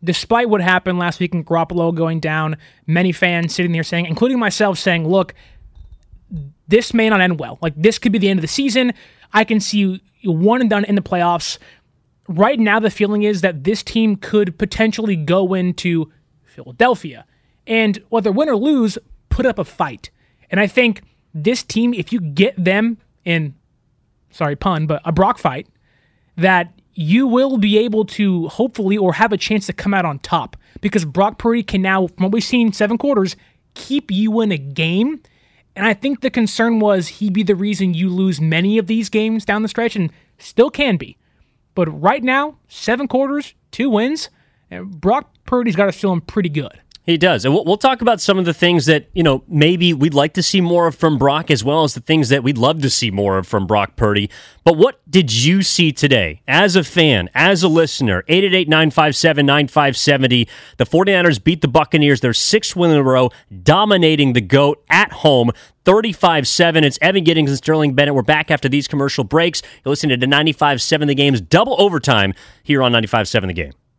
[0.03, 4.39] despite what happened last week in Garoppolo going down, many fans sitting there saying, including
[4.39, 5.33] myself, saying, look,
[6.67, 7.57] this may not end well.
[7.61, 8.93] Like, this could be the end of the season.
[9.33, 11.57] I can see you one and done in the playoffs.
[12.27, 16.11] Right now, the feeling is that this team could potentially go into
[16.43, 17.25] Philadelphia
[17.65, 18.97] and whether win or lose,
[19.29, 20.09] put up a fight.
[20.49, 21.01] And I think
[21.33, 23.55] this team, if you get them in,
[24.31, 25.67] sorry, pun, but a Brock fight,
[26.35, 30.17] that you will be able to hopefully or have a chance to come out on
[30.17, 33.35] top because Brock Purdy can now, from what we've seen, seven quarters,
[33.75, 35.21] keep you in a game.
[35.75, 39.09] And I think the concern was he'd be the reason you lose many of these
[39.09, 41.17] games down the stretch and still can be.
[41.75, 44.31] But right now, seven quarters, two wins,
[44.71, 46.81] and Brock Purdy's got us feeling pretty good.
[47.07, 47.45] He does.
[47.45, 50.43] And we'll, talk about some of the things that, you know, maybe we'd like to
[50.43, 53.11] see more of from Brock, as well as the things that we'd love to see
[53.11, 54.29] more of from Brock Purdy.
[54.65, 58.25] But what did you see today as a fan, as a listener?
[58.27, 60.49] 888 957 9570.
[60.75, 63.29] The 49ers beat the Buccaneers, their sixth win in a row,
[63.63, 65.51] dominating the GOAT at home.
[65.85, 66.83] 35 7.
[66.83, 68.15] It's Evan Giddings and Sterling Bennett.
[68.15, 69.61] We're back after these commercial breaks.
[69.85, 73.71] You're listening to 95 7 the game's double overtime here on 95 7 the game.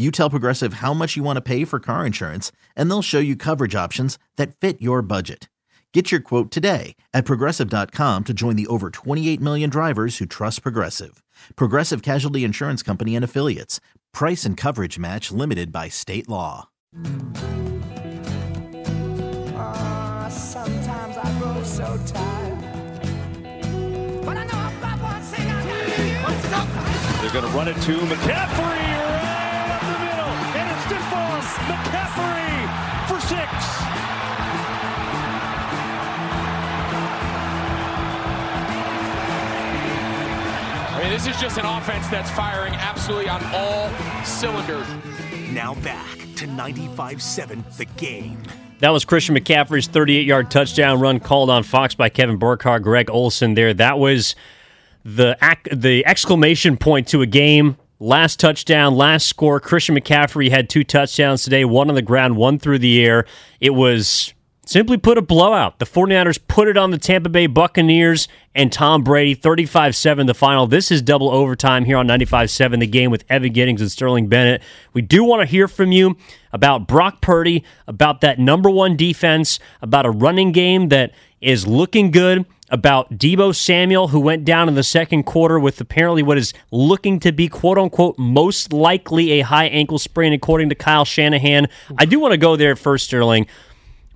[0.00, 3.18] You tell Progressive how much you want to pay for car insurance, and they'll show
[3.18, 5.48] you coverage options that fit your budget.
[5.92, 10.62] Get your quote today at progressive.com to join the over 28 million drivers who trust
[10.62, 11.20] Progressive.
[11.56, 13.80] Progressive Casualty Insurance Company and Affiliates.
[14.12, 16.68] Price and coverage match limited by state law.
[19.56, 22.60] Ah, sometimes I grow so tired.
[24.24, 25.90] But I know I've got one thing I gotta
[27.16, 27.22] you.
[27.22, 29.27] They're going to run it to McCaffrey
[31.68, 33.48] McCaffrey for six.
[40.90, 43.90] I mean, this is just an offense that's firing absolutely on all
[44.24, 44.86] cylinders.
[45.52, 48.42] Now back to 95 7, the game.
[48.80, 53.10] That was Christian McCaffrey's 38 yard touchdown run called on Fox by Kevin Burkhardt, Greg
[53.10, 53.74] Olsen there.
[53.74, 54.34] That was
[55.04, 59.58] the ac- the exclamation point to a game Last touchdown, last score.
[59.58, 63.24] Christian McCaffrey had two touchdowns today, one on the ground, one through the air.
[63.60, 64.32] It was
[64.68, 65.80] simply put a blowout.
[65.80, 70.34] The 49ers put it on the Tampa Bay Buccaneers and Tom Brady, 35 7 the
[70.34, 70.68] final.
[70.68, 74.28] This is double overtime here on 95 7, the game with Evan Giddings and Sterling
[74.28, 74.62] Bennett.
[74.92, 76.16] We do want to hear from you
[76.52, 82.12] about Brock Purdy, about that number one defense, about a running game that is looking
[82.12, 82.46] good.
[82.70, 87.18] About Deebo Samuel, who went down in the second quarter with apparently what is looking
[87.20, 91.68] to be quote unquote most likely a high ankle sprain, according to Kyle Shanahan.
[91.96, 93.46] I do want to go there first, Sterling.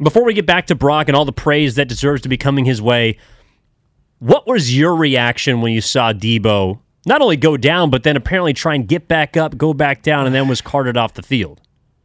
[0.02, 2.64] Before we get back to Brock and all the praise that deserves to be coming
[2.64, 3.16] his way,
[4.18, 8.52] what was your reaction when you saw Deebo not only go down, but then apparently
[8.52, 11.60] try and get back up, go back down, and then was carted off the field?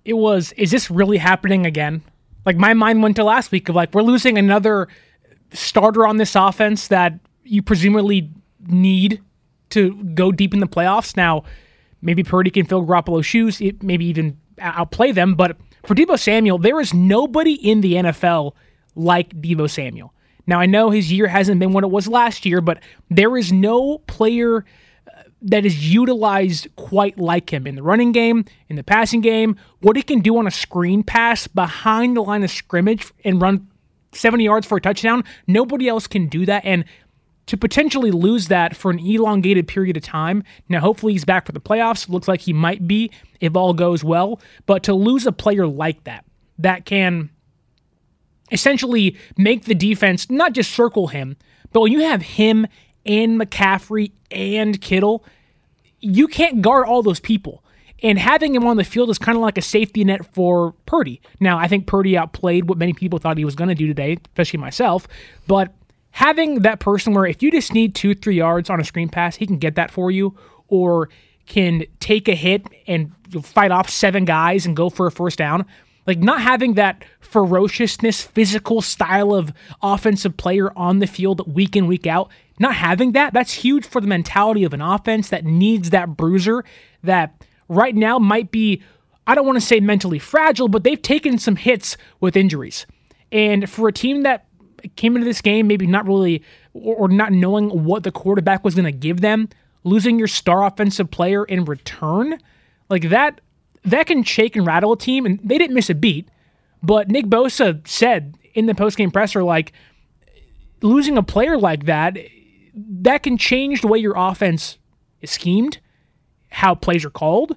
[0.06, 2.02] It was, is this really happening again?
[2.46, 4.88] Like my mind went to last week of like, we're losing another
[5.54, 8.30] starter on this offense that you presumably
[8.68, 9.22] need
[9.70, 11.16] to go deep in the playoffs.
[11.16, 11.44] Now,
[12.02, 16.58] maybe Purdy can fill Garoppolo's shoes, it, maybe even outplay them, but for Deebo Samuel,
[16.58, 18.54] there is nobody in the NFL
[18.96, 20.14] like Deebo Samuel.
[20.46, 22.80] Now, I know his year hasn't been what it was last year, but
[23.10, 24.66] there is no player
[25.08, 29.58] uh, that is utilized quite like him in the running game, in the passing game,
[29.80, 33.68] what he can do on a screen pass behind the line of scrimmage and run
[34.18, 35.24] 70 yards for a touchdown.
[35.48, 36.66] Nobody else can do that.
[36.66, 36.86] And
[37.48, 40.44] to potentially lose that for an elongated period of time.
[40.70, 42.10] Now, hopefully, he's back for the playoffs.
[42.10, 44.40] Looks like he might be if all goes well.
[44.66, 46.26] But to lose a player like that,
[46.60, 47.30] that can
[48.52, 51.38] essentially make the defense not just circle him,
[51.72, 52.68] but when you have him
[53.06, 55.24] and McCaffrey and Kittle,
[56.00, 57.64] you can't guard all those people.
[58.04, 61.20] And having him on the field is kind of like a safety net for Purdy.
[61.40, 64.18] Now, I think Purdy outplayed what many people thought he was going to do today,
[64.28, 65.08] especially myself.
[65.48, 65.74] But
[66.12, 69.36] having that person where if you just need two, three yards on a screen pass,
[69.36, 71.10] he can get that for you, or
[71.48, 73.12] can take a hit and
[73.44, 75.66] fight off seven guys and go for a first down.
[76.06, 81.88] Like not having that ferociousness, physical style of offensive player on the field week in,
[81.88, 82.30] week out,
[82.60, 86.64] not having that, that's huge for the mentality of an offense that needs that bruiser
[87.04, 88.82] that right now might be,
[89.26, 92.86] I don't want to say mentally fragile, but they've taken some hits with injuries.
[93.32, 94.46] And for a team that
[94.96, 98.76] came into this game maybe not really, or, or not knowing what the quarterback was
[98.76, 99.50] going to give them,
[99.84, 102.40] losing your star offensive player in return,
[102.90, 103.42] like that
[103.84, 105.26] that can shake and rattle a team.
[105.26, 106.30] And they didn't miss a beat.
[106.84, 109.72] But Nick Bosa said in the postgame presser, like,
[110.82, 112.18] losing a player like that,
[112.76, 114.78] that can change the way your offense
[115.22, 115.80] is schemed,
[116.50, 117.56] how plays are called.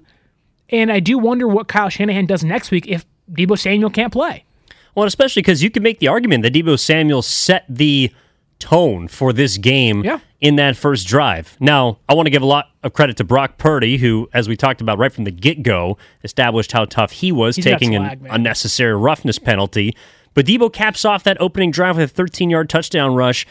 [0.69, 4.45] And I do wonder what Kyle Shanahan does next week if Deebo Samuel can't play.
[4.95, 8.11] Well, especially because you could make the argument that Deebo Samuel set the
[8.59, 10.19] tone for this game yeah.
[10.39, 11.57] in that first drive.
[11.59, 14.55] Now, I want to give a lot of credit to Brock Purdy, who, as we
[14.55, 18.03] talked about right from the get go, established how tough he was, He's taking an
[18.03, 18.27] man.
[18.29, 19.95] unnecessary roughness penalty.
[20.33, 23.45] But Deebo caps off that opening drive with a 13 yard touchdown rush.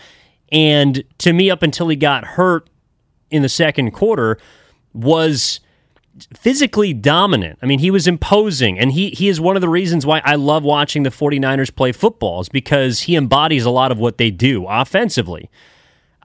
[0.53, 2.69] And to me, up until he got hurt
[3.31, 4.39] in the second quarter,
[4.93, 5.61] was
[6.37, 7.59] physically dominant.
[7.63, 10.35] I mean, he was imposing, and he he is one of the reasons why I
[10.35, 14.31] love watching the 49ers play football is because he embodies a lot of what they
[14.31, 15.51] do offensively.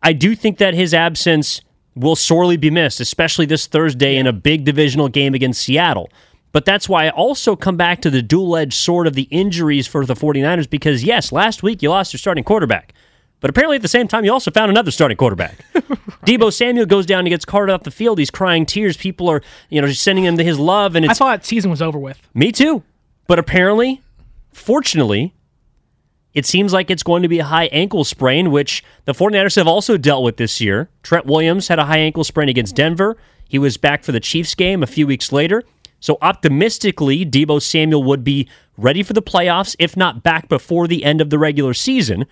[0.02, 1.62] I do think that his absence
[1.96, 6.10] will sorely be missed, especially this Thursday in a big divisional game against Seattle.
[6.52, 9.88] But that's why I also come back to the dual edged sword of the injuries
[9.88, 12.94] for the 49ers because, yes, last week you lost your starting quarterback.
[13.42, 15.58] But apparently at the same time, you also found another starting quarterback.
[16.26, 18.18] Deebo Samuel goes down and gets carted off the field.
[18.18, 18.98] He's crying tears.
[18.98, 20.96] People are, you know, just sending him to his love.
[20.96, 22.20] And I thought season was over with.
[22.34, 22.84] me too.
[23.28, 24.02] But apparently,
[24.52, 25.34] fortunately,
[26.34, 29.68] it seems like it's going to be a high ankle sprain, which the 49ers have
[29.68, 30.90] also dealt with this year.
[31.04, 33.18] Trent Williams had a high ankle sprain against Denver.
[33.48, 35.64] He was back for the Chiefs game a few weeks later.
[36.00, 41.04] So optimistically, Deebo Samuel would be ready for the playoffs, if not back before the
[41.04, 42.26] end of the regular season.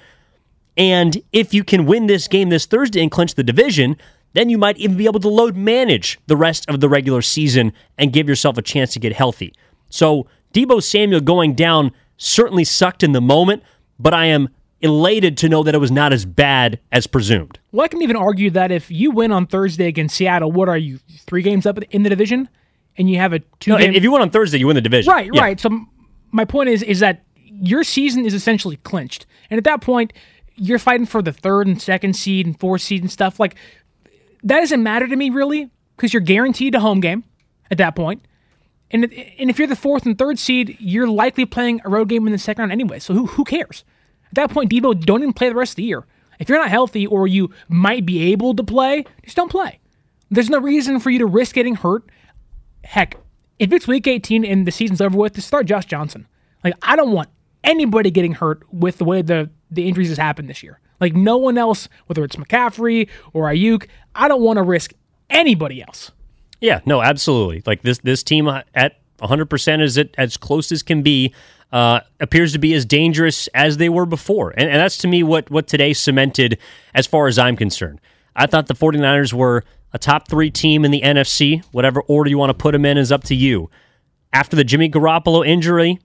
[0.77, 3.95] And if you can win this game this Thursday and clinch the division,
[4.33, 7.71] then you might even be able to load manage the rest of the regular season
[7.97, 9.53] and give yourself a chance to get healthy.
[9.89, 13.61] So Deebo Samuel going down certainly sucked in the moment,
[13.99, 14.49] but I am
[14.81, 17.59] elated to know that it was not as bad as presumed.
[17.71, 20.77] Well, I can even argue that if you win on Thursday against Seattle, what are
[20.77, 22.49] you, three games up in the division?
[22.97, 23.93] And you have a two No, game.
[23.93, 25.11] if you win on Thursday, you win the division.
[25.11, 25.41] Right, Yeah.
[25.41, 25.59] right.
[25.59, 25.69] So
[26.31, 30.11] my point is is that your season is essentially clinched, and at that point,
[30.55, 33.39] you're fighting for the third and second seed and fourth seed and stuff.
[33.39, 33.55] Like
[34.43, 37.23] that doesn't matter to me really because you're guaranteed a home game
[37.71, 38.23] at that point.
[38.91, 42.27] And, and if you're the fourth and third seed, you're likely playing a road game
[42.27, 42.99] in the second round anyway.
[42.99, 43.83] So who, who cares?
[44.27, 46.05] At that point, Deebo, don't even play the rest of the year.
[46.39, 49.79] If you're not healthy or you might be able to play, just don't play.
[50.29, 52.03] There's no reason for you to risk getting hurt.
[52.83, 53.17] Heck,
[53.59, 56.27] if it's week 18 and the season's over with, just start Josh Johnson.
[56.63, 57.29] Like, I don't want
[57.63, 60.79] anybody getting hurt with the way the, the injuries has happened this year.
[60.99, 64.93] Like, no one else, whether it's McCaffrey or Aiyuk, I don't want to risk
[65.29, 66.11] anybody else.
[66.63, 67.61] Yeah, no, absolutely.
[67.65, 71.33] Like this this team at 100% is it as close as can be
[71.73, 74.51] uh, appears to be as dangerous as they were before.
[74.51, 76.57] And, and that's to me what what today cemented
[76.93, 77.99] as far as I'm concerned.
[78.35, 81.63] I thought the 49ers were a top 3 team in the NFC.
[81.71, 83.69] Whatever order you want to put them in is up to you.
[84.31, 85.99] After the Jimmy Garoppolo injury,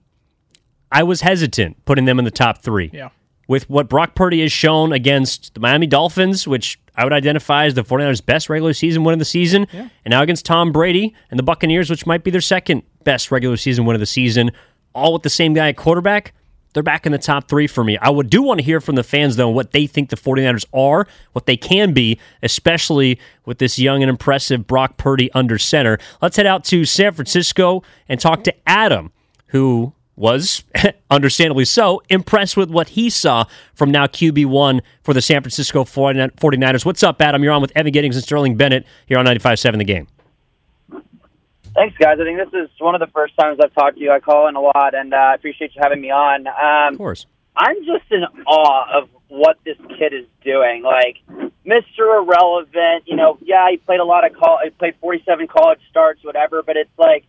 [0.90, 2.90] I was hesitant putting them in the top 3.
[2.92, 3.10] Yeah.
[3.48, 7.74] With what Brock Purdy has shown against the Miami Dolphins, which I would identify as
[7.74, 9.88] the 49ers' best regular season win of the season, Yeah.
[10.04, 13.56] and now against Tom Brady and the Buccaneers, which might be their second best regular
[13.56, 14.52] season win of the season,
[14.94, 16.34] all with the same guy at quarterback,
[16.74, 17.96] they're back in the top three for me.
[17.98, 20.66] I would do want to hear from the fans, though, what they think the 49ers
[20.74, 25.98] are, what they can be, especially with this young and impressive Brock Purdy under center.
[26.20, 29.10] Let's head out to San Francisco and talk to Adam,
[29.48, 30.64] who was,
[31.10, 33.44] understandably so, impressed with what he saw
[33.74, 36.84] from now QB1 for the San Francisco 49ers.
[36.84, 37.42] What's up, Adam?
[37.42, 40.08] You're on with Evan Giddings and Sterling Bennett here on 95.7 The Game.
[41.74, 42.18] Thanks, guys.
[42.20, 44.10] I think this is one of the first times I've talked to you.
[44.10, 46.46] I call in a lot, and uh, I appreciate you having me on.
[46.48, 47.26] Um, of course.
[47.56, 50.82] I'm just in awe of what this kid is doing.
[50.82, 51.18] Like,
[51.66, 52.20] Mr.
[52.20, 56.24] Irrelevant, you know, yeah, he played a lot of call, he played 47 college starts,
[56.24, 57.24] whatever, but it's like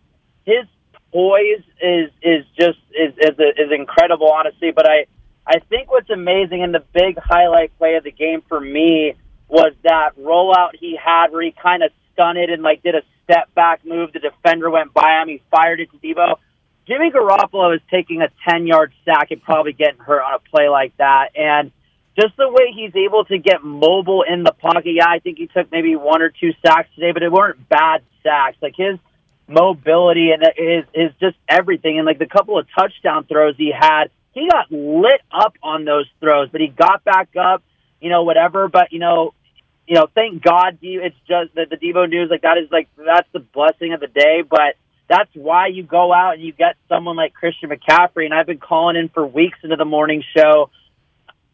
[0.46, 0.66] his
[1.12, 4.72] poise is is just is is is incredible, honestly.
[4.72, 5.06] But I
[5.46, 9.14] I think what's amazing and the big highlight play of the game for me
[9.48, 13.54] was that rollout he had where he kind of stunted and like did a step
[13.56, 14.14] back move.
[14.14, 15.30] The defender went by him.
[15.30, 16.36] He fired it to Deebo.
[16.88, 20.70] Jimmy Garoppolo is taking a 10 yard sack and probably getting hurt on a play
[20.70, 21.30] like that.
[21.36, 21.72] And
[22.20, 24.94] just the way he's able to get mobile in the pocket.
[24.94, 28.02] Yeah, I think he took maybe one or two sacks today, but it weren't bad
[28.24, 28.58] sacks.
[28.62, 28.98] Like his
[29.50, 31.98] mobility and his, his just everything.
[31.98, 36.06] And like the couple of touchdown throws he had, he got lit up on those
[36.20, 37.64] throws, but he got back up,
[38.00, 38.68] you know, whatever.
[38.68, 39.34] But, you know,
[39.88, 42.30] you know, thank God it's just the, the Deebo news.
[42.30, 44.44] Like that is like, that's the blessing of the day.
[44.48, 44.76] But
[45.10, 48.26] that's why you go out and you get someone like Christian McCaffrey.
[48.26, 50.70] And I've been calling in for weeks into the morning show.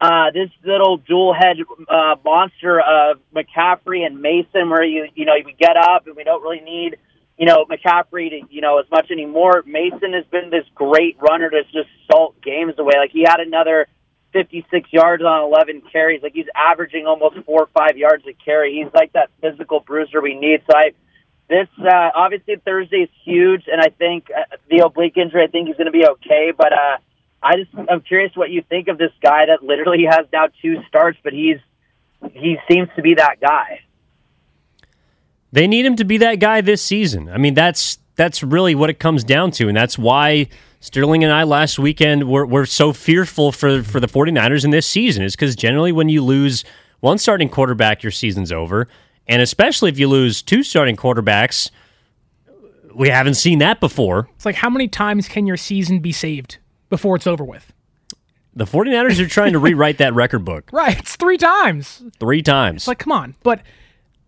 [0.01, 1.55] Uh, this little dual head
[1.87, 6.25] uh, monster of McCaffrey and Mason, where you you know we get up and we
[6.25, 6.97] don't really need
[7.37, 9.63] you know McCaffrey you know as much anymore.
[9.65, 12.93] Mason has been this great runner to just salt games away.
[12.97, 13.87] Like he had another
[14.33, 16.21] 56 yards on 11 carries.
[16.23, 18.73] Like he's averaging almost four or five yards a carry.
[18.83, 20.61] He's like that physical bruiser we need.
[20.69, 20.91] So I
[21.47, 25.43] this uh, obviously Thursday is huge, and I think uh, the oblique injury.
[25.43, 26.73] I think he's going to be okay, but.
[26.73, 26.97] uh
[27.45, 30.77] I just I'm curious what you think of this guy that literally has now two
[30.87, 31.57] starts, but he's
[32.33, 33.81] he seems to be that guy.
[35.55, 37.29] They need him to be that guy this season.
[37.29, 40.49] I mean, that's that's really what it comes down to, and that's why
[40.81, 44.85] Sterling and I last weekend were, were so fearful for for the 49ers in this
[44.85, 46.65] season is because generally when you lose
[46.99, 48.89] one starting quarterback, your season's over,
[49.27, 51.71] and especially if you lose two starting quarterbacks,
[52.93, 54.27] we haven't seen that before.
[54.35, 56.57] It's like how many times can your season be saved
[56.89, 57.71] before it's over with?
[58.53, 62.03] The 49ers are trying to rewrite that record book Right, it's three times.
[62.19, 62.81] three times.
[62.81, 63.35] It's like, come on.
[63.41, 63.61] But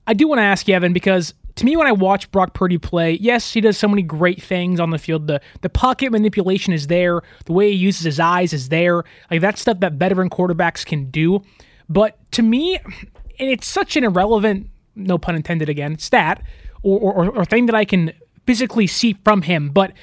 [0.08, 2.78] I do want to ask you, Evan, because to me, when I watch Brock Purdy
[2.78, 5.28] play, yes, he does so many great things on the field.
[5.28, 7.22] The the pocket manipulation is there.
[7.45, 9.03] The way he uses his eyes is there.
[9.30, 11.43] Like that's stuff that veteran quarterbacks can do.
[11.89, 16.43] But to me, and it's such an irrelevant, no pun intended again, stat
[16.84, 18.14] or, or, or thing that I can
[18.45, 19.70] physically see from him.
[19.70, 19.93] But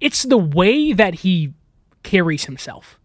[0.00, 1.52] it's the way that he
[2.02, 2.98] carries himself.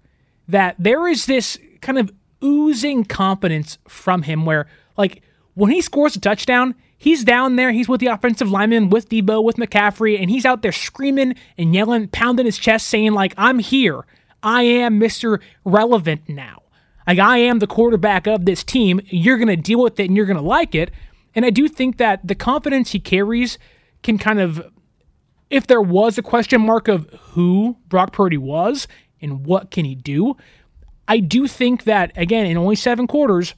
[0.47, 2.11] That there is this kind of
[2.43, 4.67] oozing confidence from him where,
[4.97, 5.23] like,
[5.53, 9.43] when he scores a touchdown, he's down there, he's with the offensive lineman, with Deebo,
[9.43, 13.59] with McCaffrey, and he's out there screaming and yelling, pounding his chest, saying, like, I'm
[13.59, 14.05] here.
[14.43, 15.39] I am Mr.
[15.65, 16.63] Relevant now.
[17.07, 19.01] Like, I am the quarterback of this team.
[19.05, 20.91] You're going to deal with it and you're going to like it.
[21.35, 23.57] And I do think that the confidence he carries
[24.03, 24.71] can kind of
[25.51, 28.87] if there was a question mark of who Brock Purdy was
[29.21, 30.37] and what can he do,
[31.07, 33.53] I do think that again in only 7 quarters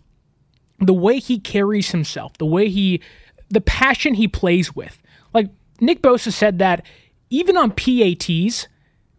[0.80, 3.02] the way he carries himself, the way he
[3.50, 4.98] the passion he plays with.
[5.34, 5.50] Like
[5.80, 6.86] Nick Bosa said that
[7.30, 8.68] even on PATs,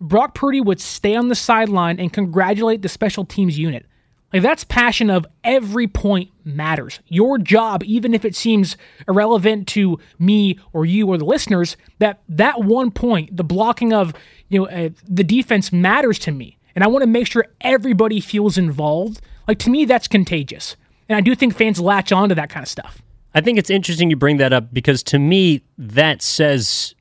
[0.01, 3.87] Brock Purdy would stay on the sideline and congratulate the special teams unit.
[4.35, 6.99] Like that's passion of every point matters.
[7.07, 8.77] Your job, even if it seems
[9.07, 14.13] irrelevant to me or you or the listeners, that that one point, the blocking of
[14.49, 18.19] you know uh, the defense matters to me, and I want to make sure everybody
[18.19, 19.21] feels involved.
[19.47, 20.75] Like to me, that's contagious,
[21.09, 23.03] and I do think fans latch on to that kind of stuff.
[23.35, 26.95] I think it's interesting you bring that up because to me that says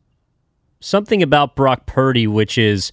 [0.79, 2.91] something about Brock Purdy, which is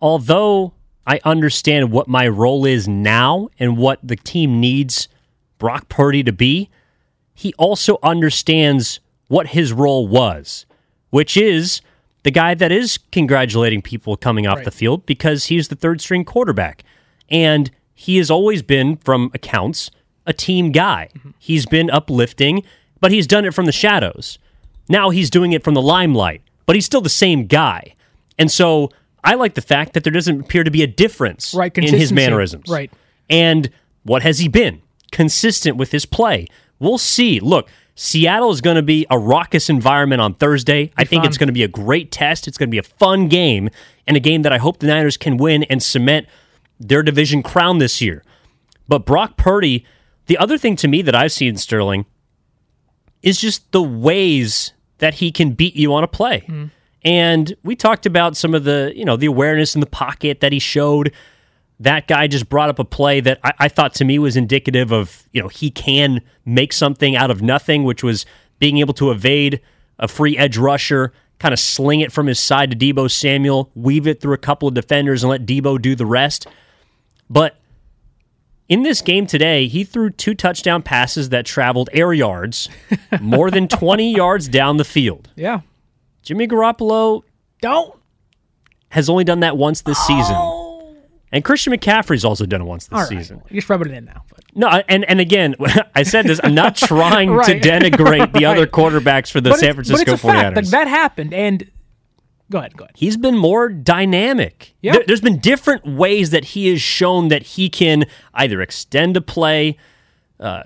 [0.00, 0.72] although
[1.06, 5.08] I understand what my role is now and what the team needs
[5.58, 6.68] Brock Purdy to be,
[7.34, 10.66] he also understands what his role was,
[11.10, 11.80] which is
[12.22, 14.64] the guy that is congratulating people coming off Right.
[14.64, 16.82] the field because he's the third string quarterback.
[17.30, 19.90] And he has always been, from accounts,
[20.26, 21.08] a team guy.
[21.38, 22.62] He's been uplifting,
[23.00, 24.38] but he's done it from the shadows.
[24.88, 27.94] Now he's doing it from the limelight, but he's still the same guy.
[28.38, 28.90] And so
[29.24, 32.12] I like the fact that there doesn't appear to be a difference Right, in his
[32.12, 32.68] mannerisms.
[32.68, 32.90] Right.
[33.28, 33.70] And
[34.02, 34.82] what has he been?
[35.12, 36.46] Consistent with his play.
[36.78, 37.38] We'll see.
[37.40, 40.90] Look, Seattle is going to be a raucous environment on Thursday.
[40.96, 41.28] I think fun.
[41.28, 42.48] it's going to be a great test.
[42.48, 43.68] It's going to be a fun game
[44.06, 46.26] and a game that I hope the Niners can win and cement
[46.78, 48.24] their division crown this year.
[48.88, 49.84] But Brock Purdy,
[50.30, 52.06] the other thing to me that I've seen Sterling
[53.20, 56.44] is just the ways that he can beat you on a play.
[56.46, 56.70] Mm.
[57.02, 60.52] And we talked about some of the, you know, the awareness in the pocket that
[60.52, 61.12] he showed.
[61.80, 64.92] That guy just brought up a play that I, I thought to me was indicative
[64.92, 68.24] of, you know, he can make something out of nothing, which was
[68.60, 69.60] being able to evade
[69.98, 74.06] a free edge rusher, kind of sling it from his side to Deebo Samuel, weave
[74.06, 76.46] it through a couple of defenders and let Deebo do the rest.
[77.28, 77.56] But
[78.70, 82.68] in this game today, he threw two touchdown passes that traveled air yards
[83.20, 85.28] more than 20 yards down the field.
[85.36, 85.60] Yeah.
[86.22, 87.22] Jimmy Garoppolo
[87.60, 87.94] Don't.
[88.90, 90.36] has only done that once this season.
[90.38, 90.94] Oh.
[91.32, 93.08] And Christian McCaffrey's also done it once this right.
[93.08, 93.42] season.
[93.50, 94.22] You're just rub it in now.
[94.28, 95.54] But No, and and again,
[95.94, 96.40] I said this.
[96.42, 97.60] I'm not trying Right.
[97.62, 100.54] to denigrate the other quarterbacks for the but San Francisco but it's a fact.
[100.54, 100.56] 49ers.
[100.56, 101.70] Like that happened, and
[102.50, 102.96] go ahead, go ahead.
[102.96, 104.74] He's been more dynamic.
[104.82, 104.92] Yeah.
[104.92, 109.20] There, has been different ways that he has shown that he can either extend a
[109.20, 109.76] play,
[110.38, 110.64] uh,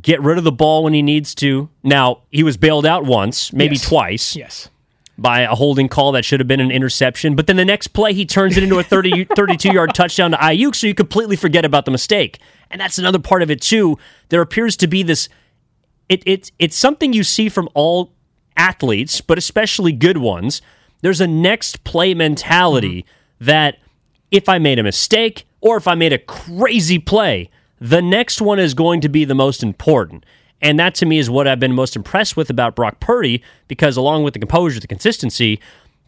[0.00, 1.68] get rid of the ball when he needs to.
[1.82, 3.88] Now he was bailed out once, maybe Yes.
[3.88, 4.36] twice.
[4.36, 4.68] Yes.
[5.18, 7.36] by a holding call that should have been an interception.
[7.36, 10.36] But then the next play, he turns it into a 30, 32 yard touchdown to
[10.38, 12.38] Aiyuk, so you completely forget about the mistake.
[12.70, 13.98] And that's another part of it, too.
[14.30, 15.28] There appears to be this.
[16.08, 18.14] It, it, it's something you see from all
[18.56, 20.62] athletes, but especially good ones.
[21.02, 23.44] There's a next play mentality mm-hmm.
[23.44, 23.78] that
[24.30, 27.50] if I made a mistake or if I made a crazy play,
[27.80, 30.24] the next one is going to be the most important.
[30.60, 33.96] And that to me is what I've been most impressed with about Brock Purdy because,
[33.96, 35.60] along with the composure, the consistency,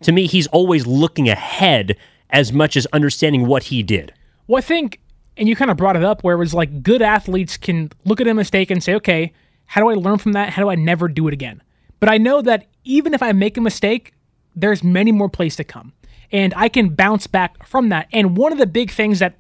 [0.03, 1.97] to me, he's always looking ahead
[2.31, 4.13] as much as understanding what he did.
[4.47, 5.01] Well, I think,
[5.37, 8.21] and you kind of brought it up where it was like good athletes can look
[8.21, 9.33] at a mistake and say, okay,
[9.67, 10.51] how do I learn from that?
[10.51, 11.61] How do I never do it again?
[11.99, 14.15] But I know that even if I make a mistake,
[14.55, 15.93] there's many more plays to come.
[16.33, 18.09] And I can bounce back from that.
[18.13, 19.39] And one of the big things that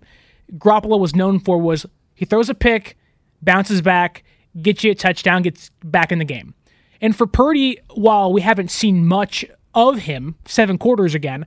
[0.54, 2.96] Garoppolo was known for was he throws a pick,
[3.42, 4.22] bounces back,
[4.60, 6.54] gets you a touchdown, gets back in the game.
[7.00, 9.44] And for Purdy, while we haven't seen much
[9.74, 11.46] of him, seven quarters again,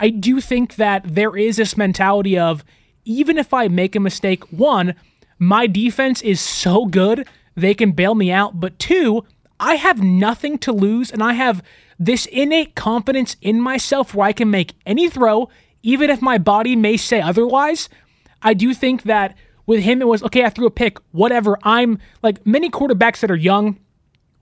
[0.00, 2.64] I do think that there is this mentality of
[3.04, 4.94] even if I make a mistake, one,
[5.38, 8.58] my defense is so good, they can bail me out.
[8.58, 9.24] But two,
[9.60, 11.62] I have nothing to lose, and I have
[11.98, 15.48] this innate confidence in myself where I can make any throw,
[15.82, 17.88] even if my body may say otherwise.
[18.42, 19.36] I do think that
[19.66, 21.58] with him, it was okay, I threw a pick, whatever.
[21.62, 23.78] I'm like many quarterbacks that are young,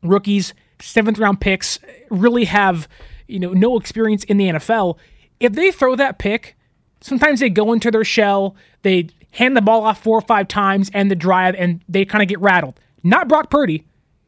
[0.03, 1.79] rookies, seventh round picks,
[2.11, 2.89] really have,
[3.27, 4.99] you know, no experience in the NFL.
[5.41, 6.57] If they throw that pick,
[7.01, 10.91] sometimes they go into their shell, they hand the ball off four or five times
[10.95, 12.79] and the drive, and they kind of get rattled.
[13.03, 13.85] Not Brock Purdy.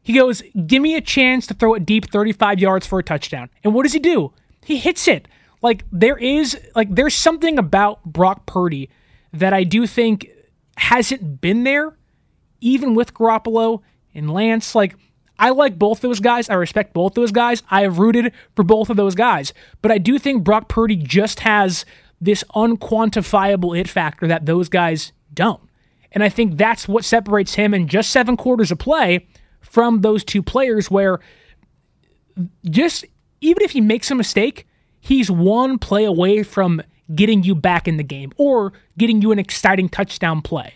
[0.06, 3.50] He goes, Give me a chance to throw it deep 35 yards for a touchdown.
[3.64, 4.32] And what does he do?
[4.64, 5.26] He hits it.
[5.62, 8.88] Like, there is, like, there's something about Brock Purdy
[9.32, 10.28] that I do think
[10.76, 11.96] hasn't been there,
[12.60, 13.82] even with Garoppolo
[14.14, 14.76] and Lance.
[14.76, 14.94] Like,
[15.40, 16.48] I like both those guys.
[16.48, 17.64] I respect both those guys.
[17.68, 19.52] I have rooted for both of those guys.
[19.82, 21.84] But I do think Brock Purdy just has
[22.20, 25.62] this unquantifiable it factor that those guys don't.
[26.12, 29.26] And I think that's what separates him in just seven quarters of play
[29.68, 31.20] from those two players where
[32.64, 33.04] just
[33.40, 34.66] even if he makes a mistake,
[35.00, 36.82] he's one play away from
[37.14, 40.74] getting you back in the game or getting you an exciting touchdown play.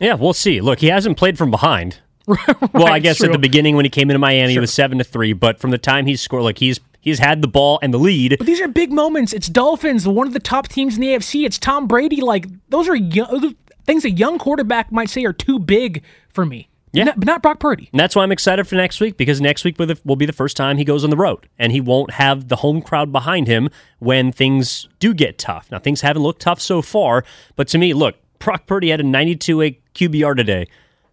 [0.00, 0.60] Yeah, we'll see.
[0.60, 1.98] Look, he hasn't played from behind.
[2.74, 5.04] well, I guess at the beginning when he came into Miami, it was seven to
[5.04, 5.32] three.
[5.32, 8.36] But from the time he scored, like he's he's had the ball and the lead.
[8.38, 9.32] But these are big moments.
[9.32, 11.46] It's Dolphins, one of the top teams in the AFC.
[11.46, 12.20] It's Tom Brady.
[12.20, 16.68] Like those are young, things a young quarterback might say are too big for me.
[16.92, 17.04] Yeah.
[17.04, 17.88] Not- but not Brock Purdy.
[17.92, 20.56] And that's why I'm excited for next week because next week will be the first
[20.56, 23.68] time he goes on the road and he won't have the home crowd behind him
[23.98, 25.70] when things do get tough.
[25.70, 27.24] Now, things haven't looked tough so far,
[27.56, 29.56] but to me, look, Brock Purdy had a 92
[29.94, 30.66] QBR today.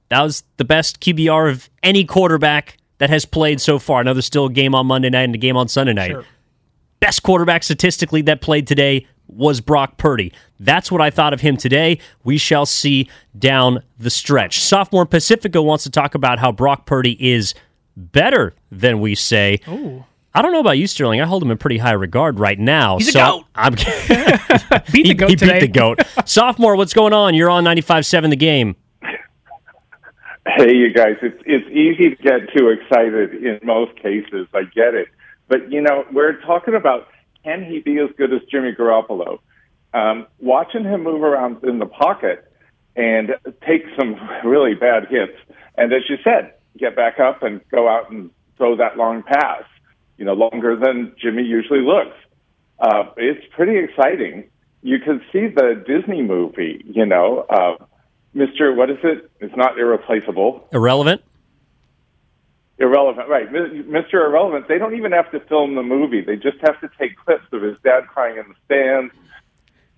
[0.10, 4.04] That was the best QBR of any quarterback that has played so far.
[4.04, 6.16] Now, there's still a game on Monday night and a game on Sunday night.
[7.00, 10.32] Best quarterback statistically that played today was Brock Purdy.
[10.60, 12.00] That's what I thought of him today.
[12.24, 14.60] We shall see down the stretch.
[14.62, 17.54] Sophomore Pacifico wants to talk about how Brock Purdy is
[17.98, 19.60] better than we say.
[19.68, 20.06] Ooh.
[20.34, 21.22] I don't know about you, Sterling.
[21.22, 22.98] I hold him in pretty high regard right now.
[22.98, 23.46] He's a so goat.
[23.56, 23.74] I'm
[24.92, 25.54] Beat he, the goat he today.
[25.54, 26.00] beat the goat.
[26.26, 27.36] Sophomore, what's going on?
[27.36, 28.76] You're on 95.7 the game.
[30.48, 34.48] Hey, you guys, it's it's easy to get too excited in most cases.
[34.54, 35.08] I get it,
[35.48, 37.08] but you know, we're talking about
[37.46, 39.40] can he be as good as Jimmy Garoppolo?
[39.94, 42.52] Um, watching him move around in the pocket
[42.96, 43.30] and
[43.66, 45.38] take some really bad hits,
[45.78, 49.64] and as you said, get back up and go out and throw that long pass.
[50.18, 52.18] You know, longer than Jimmy usually looks.
[52.80, 54.50] Uh, it's pretty exciting.
[54.82, 56.84] You can see the Disney movie.
[56.86, 57.46] You know.
[57.50, 57.86] Uh,
[58.36, 58.76] Mr.
[58.76, 59.32] What is it?
[59.40, 60.68] It's not irreplaceable.
[60.74, 61.22] Irrelevant?
[62.78, 63.50] Irrelevant, right.
[63.52, 64.14] Mr.
[64.16, 66.22] Irrelevant, they don't even have to film the movie.
[66.22, 69.14] They just have to take clips of his dad crying in the stands.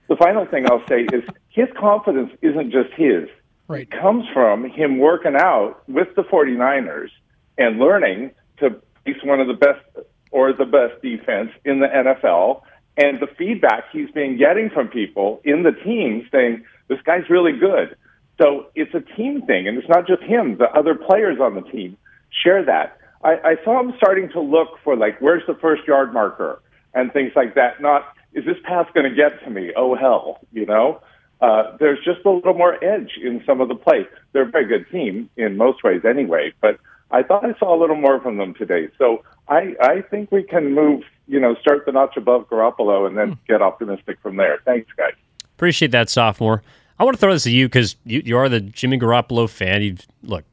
[0.07, 3.29] The final thing I'll say is his confidence isn't just his.
[3.67, 3.81] Right.
[3.81, 7.09] It comes from him working out with the 49ers
[7.57, 9.83] and learning to face one of the best
[10.31, 12.61] or the best defense in the NFL
[12.97, 17.57] and the feedback he's been getting from people in the team saying, this guy's really
[17.57, 17.95] good.
[18.41, 20.57] So it's a team thing, and it's not just him.
[20.57, 21.97] The other players on the team
[22.43, 22.97] share that.
[23.23, 26.61] I, I saw him starting to look for like, where's the first yard marker
[26.93, 27.81] and things like that.
[27.81, 29.71] Not is this pass going to get to me?
[29.75, 31.01] Oh hell, you know.
[31.39, 34.07] Uh, there's just a little more edge in some of the play.
[34.33, 36.51] They're a very good team in most ways, anyway.
[36.61, 36.79] But
[37.11, 38.89] I thought I saw a little more from them today.
[38.97, 43.17] So I, I think we can move, you know, start the notch above Garoppolo and
[43.17, 44.59] then get optimistic from there.
[44.65, 45.13] Thanks, guys.
[45.55, 46.63] Appreciate that, sophomore.
[46.99, 49.83] I want to throw this at you because you, you are the Jimmy Garoppolo fan.
[49.83, 50.43] You look.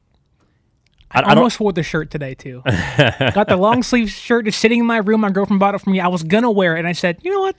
[1.15, 2.61] I, I, almost wore the shirt today too.
[2.65, 5.21] Got the long sleeve shirt just sitting in my room.
[5.21, 5.99] My girlfriend bought it for me.
[5.99, 7.55] I was gonna wear it, and I said, you know what?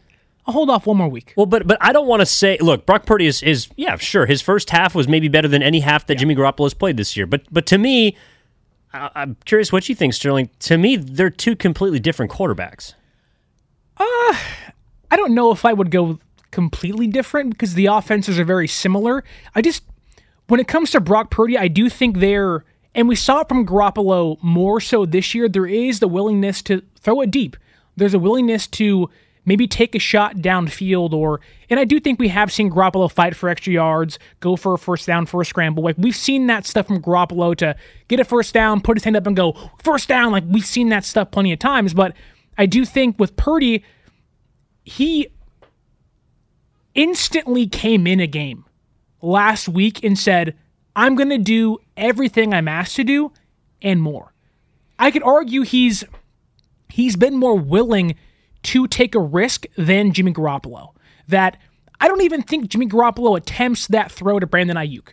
[0.46, 1.32] I'll hold off one more week.
[1.36, 2.56] Well, but but I don't want to say.
[2.60, 4.26] Look, Brock Purdy is is yeah, sure.
[4.26, 6.20] His first half was maybe better than any half that yeah.
[6.20, 7.26] Jimmy Garoppolo has played this year.
[7.26, 8.16] But but to me,
[8.92, 10.50] I, I'm curious what you think, Sterling.
[10.60, 12.94] To me, they're two completely different quarterbacks.
[13.96, 14.04] Uh,
[15.10, 16.20] I don't know if I would go
[16.52, 19.24] completely different because the offenses are very similar.
[19.54, 19.82] I just
[20.46, 22.64] when it comes to Brock Purdy, I do think they're
[22.96, 25.48] and we saw it from Garoppolo more so this year.
[25.48, 27.56] There is the willingness to throw it deep.
[27.94, 29.10] There's a willingness to
[29.44, 33.36] maybe take a shot downfield or and I do think we have seen Garoppolo fight
[33.36, 35.84] for extra yards, go for a first down for a scramble.
[35.84, 37.76] Like we've seen that stuff from Garoppolo to
[38.08, 40.32] get a first down, put his hand up and go first down.
[40.32, 41.92] Like we've seen that stuff plenty of times.
[41.92, 42.14] But
[42.56, 43.84] I do think with Purdy,
[44.84, 45.28] he
[46.94, 48.64] instantly came in a game
[49.20, 50.56] last week and said,
[50.96, 53.30] I'm going to do everything I'm asked to do
[53.82, 54.32] and more.
[54.98, 56.02] I could argue he's
[56.88, 58.14] he's been more willing
[58.62, 60.94] to take a risk than Jimmy Garoppolo.
[61.28, 61.58] That
[62.00, 65.08] I don't even think Jimmy Garoppolo attempts that throw to Brandon Aiyuk.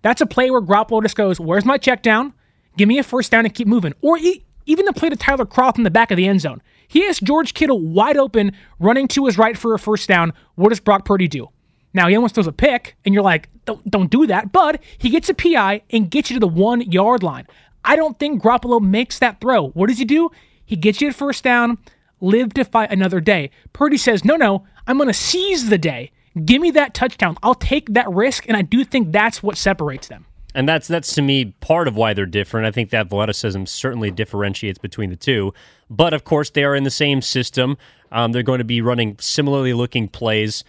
[0.00, 2.32] That's a play where Garoppolo just goes, "Where's my check down?
[2.78, 5.44] Give me a first down and keep moving." Or he, even the play to Tyler
[5.44, 6.62] Kroft in the back of the end zone.
[6.88, 10.32] He has George Kittle wide open, running to his right for a first down.
[10.54, 11.48] What does Brock Purdy do?
[11.96, 14.52] Now he almost throws a pick, and you're like, don't, don't do that.
[14.52, 17.46] But he gets a PI and gets you to the one yard line.
[17.86, 19.68] I don't think Garoppolo makes that throw.
[19.68, 20.30] What does he do?
[20.66, 21.78] He gets you to first down,
[22.20, 23.50] live to fight another day.
[23.72, 26.10] Purdy says, no, no, I'm going to seize the day.
[26.44, 27.38] Give me that touchdown.
[27.42, 30.26] I'll take that risk, and I do think that's what separates them.
[30.54, 32.66] And that's that's to me part of why they're different.
[32.66, 35.54] I think that athleticism certainly differentiates between the two.
[35.88, 37.76] But of course, they are in the same system.
[38.10, 40.64] Um, they're going to be running similarly looking plays.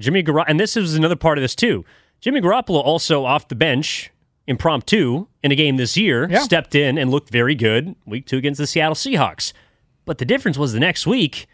[0.00, 1.84] Jimmy Garoppolo, and this is another part of this too.
[2.20, 4.10] Jimmy Garoppolo also off the bench,
[4.46, 6.40] impromptu in a game this year, Yeah.
[6.40, 9.52] stepped in and looked very good week two against the Seattle Seahawks.
[10.04, 11.46] But the difference was the next week,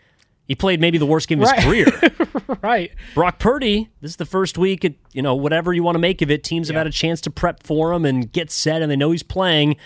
[0.49, 1.87] he played maybe the worst game of his Right.
[1.87, 2.57] career.
[2.63, 2.91] right.
[3.15, 6.23] Brock Purdy, this is the first week, it, you know, whatever you want to make
[6.23, 8.91] of it, teams have had a chance to prep for him and get set, and
[8.91, 9.77] they know he's playing.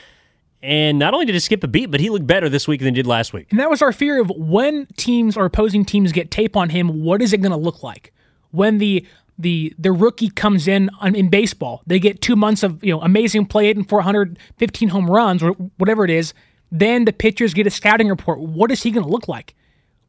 [0.63, 2.95] And not only did he skip a beat, but he looked better this week than
[2.95, 3.47] he did last week.
[3.51, 7.03] And that was our fear of when teams or opposing teams get tape on him,
[7.03, 8.13] what is it going to look like?
[8.51, 9.07] When the
[9.39, 13.47] the the rookie comes in in baseball, they get two months of you know amazing
[13.47, 16.35] play, eight and 415 home runs or whatever it is.
[16.73, 18.39] Then the pitchers get a scouting report.
[18.39, 19.55] What is he going to look like?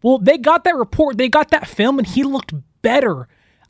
[0.04, 3.28] Well, they got that report, they got that film, and he looked better.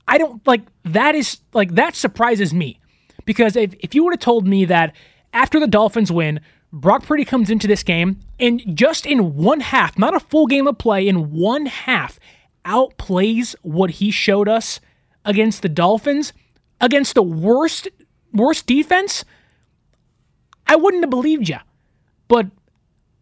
[0.07, 2.80] I don't like that is like that surprises me
[3.26, 4.95] because if, if you would have told me that
[5.34, 6.41] after the Dolphins win,
[6.74, 10.67] Brock Purdy comes into this game and just in one half, not a full game
[10.67, 12.19] of play, in one half,
[12.66, 14.80] outplays what he showed us
[15.26, 16.34] against the Dolphins,
[16.80, 17.88] against the worst
[18.34, 19.26] worst defense,
[20.68, 21.57] I wouldn't have believed you.
[22.28, 22.47] But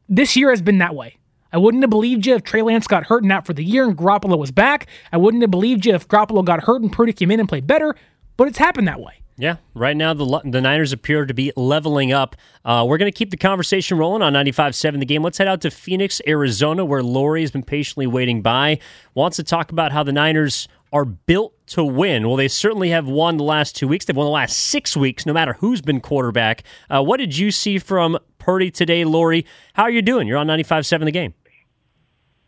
[0.07, 1.17] this year has been that way.
[1.51, 3.83] I wouldn't have believed you if Trey Lance got hurt and out for the year
[3.83, 4.87] and Garoppolo was back.
[5.11, 7.65] I wouldn't have believed you if Garoppolo got hurt and Purdy came in and played
[7.65, 7.95] better.
[8.37, 9.21] But it's happened that way.
[9.39, 12.35] Yeah, right now the the Niners appear to be leveling up.
[12.65, 15.23] Uh, we're going to keep the conversation rolling on 95.7 The Game.
[15.23, 18.79] Let's head out to Phoenix, Arizona, where Lori has been patiently waiting by.
[19.13, 22.27] Wants to talk about how the Niners are built to win.
[22.27, 24.03] Well, they certainly have won the last two weeks.
[24.03, 26.63] They've won the last six weeks, no matter who's been quarterback.
[26.89, 29.45] Uh, what did you see from Purdy today, Lori?
[29.73, 30.27] How are you doing?
[30.27, 31.33] You're on 95.7 The Game.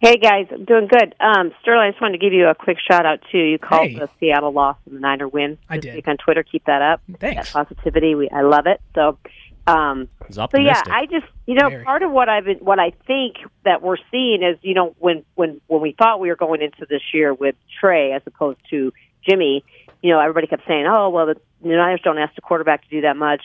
[0.02, 1.14] Hey guys, I'm doing good.
[1.20, 3.38] Um, Sterling, I just wanted to give you a quick shout out too.
[3.38, 4.00] You called Hey.
[4.00, 5.60] the Seattle loss and the Niner win.
[5.70, 5.96] I this did.
[5.96, 6.42] week on Twitter.
[6.42, 7.02] Keep that up.
[7.20, 7.54] Thanks.
[7.54, 8.82] That positivity, we I love it.
[8.96, 9.20] So,
[9.68, 10.82] um, It's so yeah.
[10.88, 14.42] I just you know part of what I've been what I think that we're seeing
[14.42, 17.54] is you know when when when we thought we were going into this year with
[17.80, 18.92] Trey as opposed to
[19.30, 19.64] Jimmy,
[20.02, 22.90] you know everybody kept saying, oh well the, the Niners don't ask the quarterback to
[22.90, 23.44] do that much,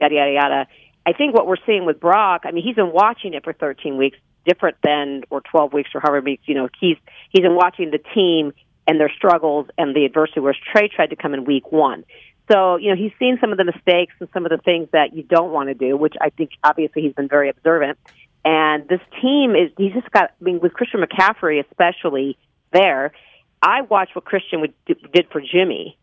[0.00, 0.66] yada yada yada.
[1.04, 3.96] I think what we're seeing with Brock, I mean, he's been watching it for 13
[3.96, 4.18] weeks,
[4.48, 6.42] different than or 12 weeks or however weeks.
[6.46, 6.96] You know, he's
[7.30, 8.52] he's been watching the team
[8.86, 10.40] and their struggles and the adversity.
[10.40, 12.04] Whereas Trey tried to come in week one,
[12.50, 15.14] so you know he's seen some of the mistakes and some of the things that
[15.14, 17.98] you don't want to do, which I think obviously he's been very observant.
[18.44, 20.30] And this team is he's just got.
[20.40, 22.38] I mean, with Christian McCaffrey especially
[22.72, 23.12] there,
[23.62, 25.98] I watched what Christian would, did for Jimmy,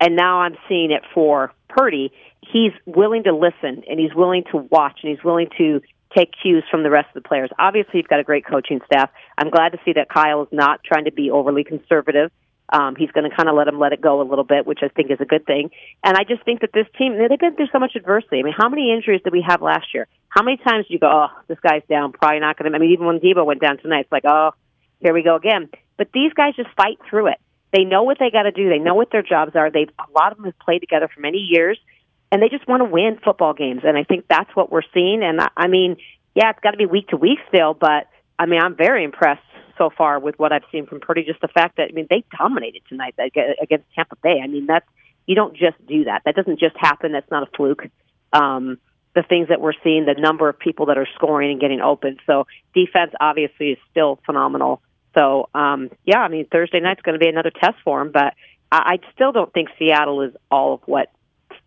[0.00, 2.12] and now I'm seeing it for Purdy.
[2.40, 5.82] He's willing to listen and he's willing to watch and he's willing to
[6.16, 7.50] take cues from the rest of the players.
[7.58, 9.10] Obviously, you've got a great coaching staff.
[9.38, 12.30] I'm glad to see that Kyle is not trying to be overly conservative.
[12.72, 14.78] Um, he's going to kind of let him let it go a little bit, which
[14.82, 15.70] I think is a good thing.
[16.04, 18.38] And I just think that this team, they've been through so much adversity.
[18.38, 20.06] I mean, how many injuries did we have last year?
[20.28, 22.76] How many times do you go, oh, this guy's down, probably not going to?
[22.76, 24.52] I mean, even when Deebo went down tonight, it's like, oh,
[25.00, 25.68] here we go again.
[25.98, 27.38] But these guys just fight through it.
[27.72, 28.68] They know what they got to do.
[28.68, 29.70] They know what their jobs are.
[29.70, 31.78] They've a lot of them have played together for many years,
[32.32, 33.82] and they just want to win football games.
[33.84, 35.22] And I think that's what we're seeing.
[35.22, 35.96] And I, I mean,
[36.34, 38.06] yeah, it's got to be week to week still, but
[38.38, 39.42] I mean, I'm very impressed
[39.76, 41.24] so far with what I've seen from Purdy.
[41.24, 43.14] Just the fact that I mean, they dominated tonight
[43.60, 44.40] against Tampa Bay.
[44.42, 44.86] I mean, that's
[45.26, 46.22] you don't just do that.
[46.24, 47.12] That doesn't just happen.
[47.12, 47.84] That's not a fluke.
[48.32, 48.78] Um,
[49.14, 52.18] the things that we're seeing, the number of people that are scoring and getting open.
[52.26, 54.82] So defense obviously is still phenomenal.
[55.18, 58.34] So um, yeah, I mean Thursday night's going to be another test for them, but
[58.70, 61.10] I, I still don't think Seattle is all of what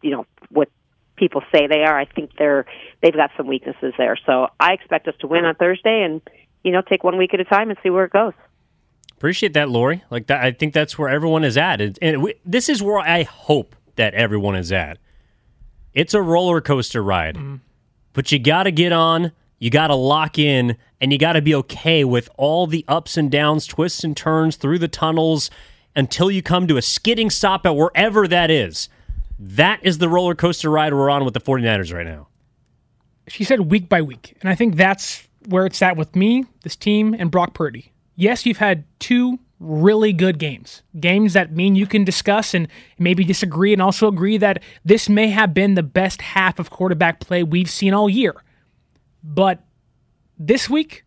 [0.03, 0.69] you know what
[1.15, 1.97] people say they are.
[1.97, 2.65] I think they're
[3.01, 4.17] they've got some weaknesses there.
[4.25, 6.21] So I expect us to win on Thursday and
[6.63, 8.33] you know take one week at a time and see where it goes.
[9.13, 10.03] Appreciate that, Lori.
[10.09, 12.99] Like that, I think that's where everyone is at, and, and we, this is where
[12.99, 14.97] I hope that everyone is at.
[15.93, 17.55] It's a roller coaster ride, mm-hmm.
[18.11, 19.31] but you got to get on.
[19.59, 23.15] You got to lock in, and you got to be okay with all the ups
[23.15, 25.49] and downs, twists and turns through the tunnels
[25.95, 28.89] until you come to a skidding stop at wherever that is.
[29.45, 32.27] That is the roller coaster ride we're on with the 49ers right now.
[33.27, 34.37] She said week by week.
[34.41, 37.91] And I think that's where it's at with me, this team, and Brock Purdy.
[38.15, 40.81] Yes, you've had two really good games.
[40.97, 45.27] Games that mean you can discuss and maybe disagree and also agree that this may
[45.27, 48.35] have been the best half of quarterback play we've seen all year.
[49.23, 49.61] But
[50.39, 51.03] this week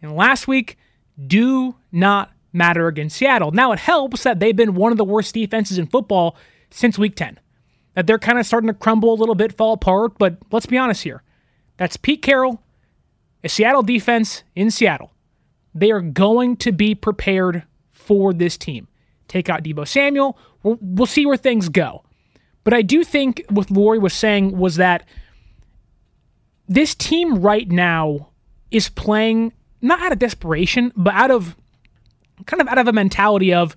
[0.00, 0.78] and last week
[1.26, 3.50] do not matter against Seattle.
[3.50, 6.36] Now, it helps that they've been one of the worst defenses in football
[6.70, 7.40] since week 10.
[7.94, 10.78] That they're kind of starting to crumble a little bit, fall apart, but let's be
[10.78, 11.22] honest here.
[11.76, 12.62] That's Pete Carroll,
[13.44, 15.12] a Seattle defense in Seattle.
[15.74, 18.88] They are going to be prepared for this team.
[19.28, 20.38] Take out Deebo Samuel.
[20.62, 22.04] We'll, we'll see where things go.
[22.64, 25.04] But I do think what Lori was saying was that
[26.68, 28.28] this team right now
[28.70, 31.56] is playing not out of desperation, but out of
[32.46, 33.76] kind of out of a mentality of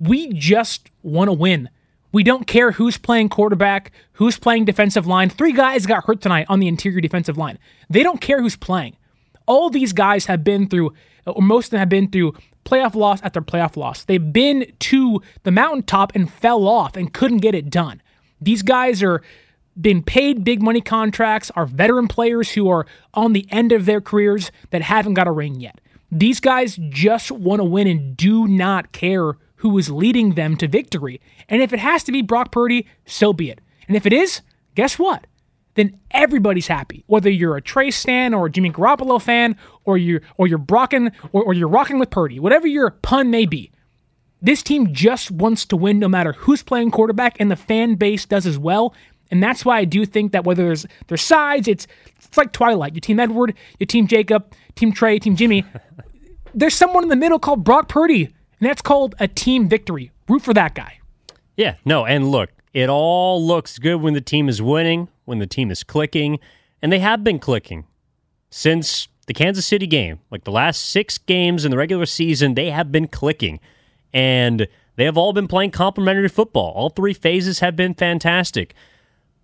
[0.00, 1.70] we just want to win.
[2.14, 5.30] We don't care who's playing quarterback, who's playing defensive line.
[5.30, 7.58] Three guys got hurt tonight on the interior defensive line.
[7.90, 8.96] They don't care who's playing.
[9.46, 10.94] All these guys have been through,
[11.26, 12.34] or most of them have been through
[12.64, 14.04] playoff loss after playoff loss.
[14.04, 18.00] They've been to the mountaintop and fell off and couldn't get it done.
[18.40, 19.20] These guys are
[19.80, 24.00] been paid big money contracts, are veteran players who are on the end of their
[24.00, 25.80] careers that haven't got a ring yet.
[26.12, 29.32] These guys just want to win and do not care
[29.64, 31.18] who is leading them to victory.
[31.48, 33.62] And if it has to be Brock Purdy, so be it.
[33.88, 34.42] And if it is,
[34.74, 35.26] guess what?
[35.74, 37.02] Then everybody's happy.
[37.06, 39.56] Whether you're a Trey Stan or a Jimmy Garoppolo fan,
[39.86, 43.46] or you're or you're Brocking or, or you're rocking with Purdy, whatever your pun may
[43.46, 43.72] be,
[44.42, 48.26] This team just wants to win no matter who's playing quarterback, and the fan base
[48.26, 48.94] does as well.
[49.30, 51.86] And that's why I do think that whether there's there's sides, it's
[52.18, 52.92] it's like Twilight.
[52.92, 55.64] Your team Edward, your team Jacob, team Trey, team Jimmy.
[56.54, 58.28] there's someone in the middle called Brock Purdy,
[58.64, 60.10] and that's called a team victory.
[60.26, 60.98] Root for that guy.
[61.54, 65.46] Yeah, no, and look, it all looks good when the team is winning, when the
[65.46, 66.38] team is clicking,
[66.80, 67.84] and they have been clicking
[68.48, 70.20] since the Kansas City game.
[70.30, 73.60] Like the last six games in the regular season, they have been clicking,
[74.14, 76.72] and they have all been playing complementary football.
[76.72, 78.74] All three phases have been fantastic.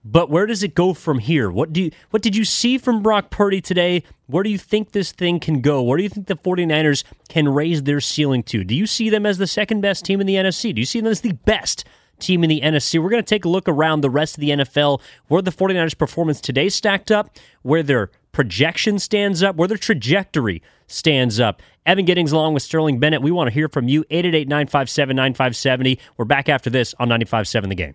[0.05, 1.51] But where does it go from here?
[1.51, 4.03] What do you, what did you see from Brock Purdy today?
[4.27, 5.83] Where do you think this thing can go?
[5.83, 8.65] Where do you think the 49ers can raise their ceiling to?
[8.65, 10.75] Do you see them as the second best team in the NFC?
[10.75, 11.85] Do you see them as the best
[12.19, 13.03] team in the NFC?
[13.03, 15.99] We're going to take a look around the rest of the NFL where the 49ers
[15.99, 21.61] performance today stacked up, where their projection stands up, where their trajectory stands up.
[21.85, 23.21] Evan Giddings along with Sterling Bennett.
[23.21, 24.05] We want to hear from you.
[24.05, 25.99] 888-957-9570.
[26.17, 27.95] We're back after this on 95.7 The Game.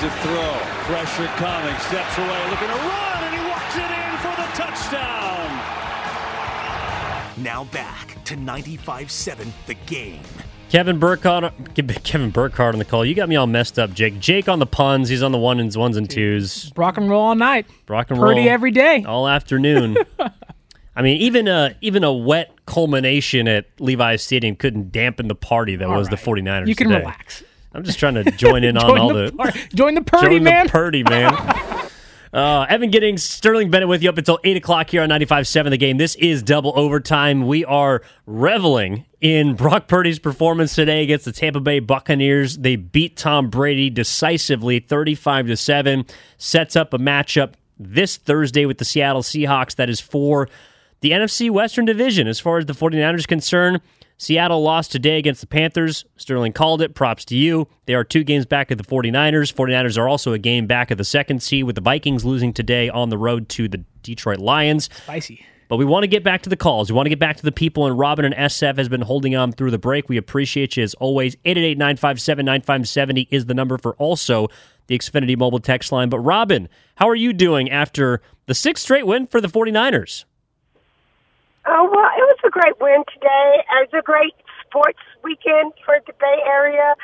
[0.00, 0.52] To throw.
[0.88, 1.76] Pressure coming.
[1.80, 2.50] Steps away.
[2.50, 5.48] Looking to run, and he walks it in for the touchdown.
[7.42, 10.20] Now back to 95-7, The Game.
[10.68, 11.52] Kevin Burkhardt,
[12.04, 13.04] Kevin Burkhardt on the call.
[13.04, 14.20] You got me all messed up, Jake.
[14.20, 15.08] Jake on the puns.
[15.08, 16.70] He's on the one and ones and twos.
[16.76, 17.66] Rock and roll all night.
[17.88, 19.04] Rock and Purdy roll every day.
[19.04, 19.96] all afternoon.
[20.96, 25.74] I mean, even a even a wet culmination at Levi's Stadium couldn't dampen the party
[25.76, 26.18] that All was right.
[26.20, 26.66] the 49ers.
[26.68, 27.00] You can today.
[27.00, 27.42] relax.
[27.72, 30.66] I'm just trying to join in on all the par- join the Purdy, join man.
[30.66, 31.32] The Purdy man.
[32.32, 35.76] Uh, Evan Giddings, Sterling Bennett with you up until 8 o'clock here on 95.7 The
[35.76, 35.96] Game.
[35.96, 37.48] This is double overtime.
[37.48, 42.58] We are reveling in Brock Purdy's performance today against the Tampa Bay Buccaneers.
[42.58, 46.04] They beat Tom Brady decisively 35 to 7.
[46.38, 50.48] Sets up a matchup this Thursday with the Seattle Seahawks that is for
[51.00, 52.28] the NFC Western Division.
[52.28, 53.80] As far as the 49ers concerned,
[54.20, 56.04] Seattle lost today against the Panthers.
[56.18, 56.94] Sterling called it.
[56.94, 57.66] Props to you.
[57.86, 59.50] They are two games back of the 49ers.
[59.50, 62.90] 49ers are also a game back of the second seed with the Vikings losing today
[62.90, 64.90] on the road to the Detroit Lions.
[65.04, 65.46] Spicy.
[65.68, 66.92] But we want to get back to the calls.
[66.92, 69.34] We want to get back to the people, and Robin and SF has been holding
[69.34, 70.10] on through the break.
[70.10, 71.34] We appreciate you as always.
[71.46, 74.48] 888 957 9570 is the number for also
[74.88, 76.10] the Xfinity mobile text line.
[76.10, 80.26] But Robin, how are you doing after the sixth straight win for the 49ers?
[81.66, 83.60] Oh, well, it was a great win today.
[83.60, 84.32] It was a great
[84.64, 86.94] sports weekend for the Bay Area.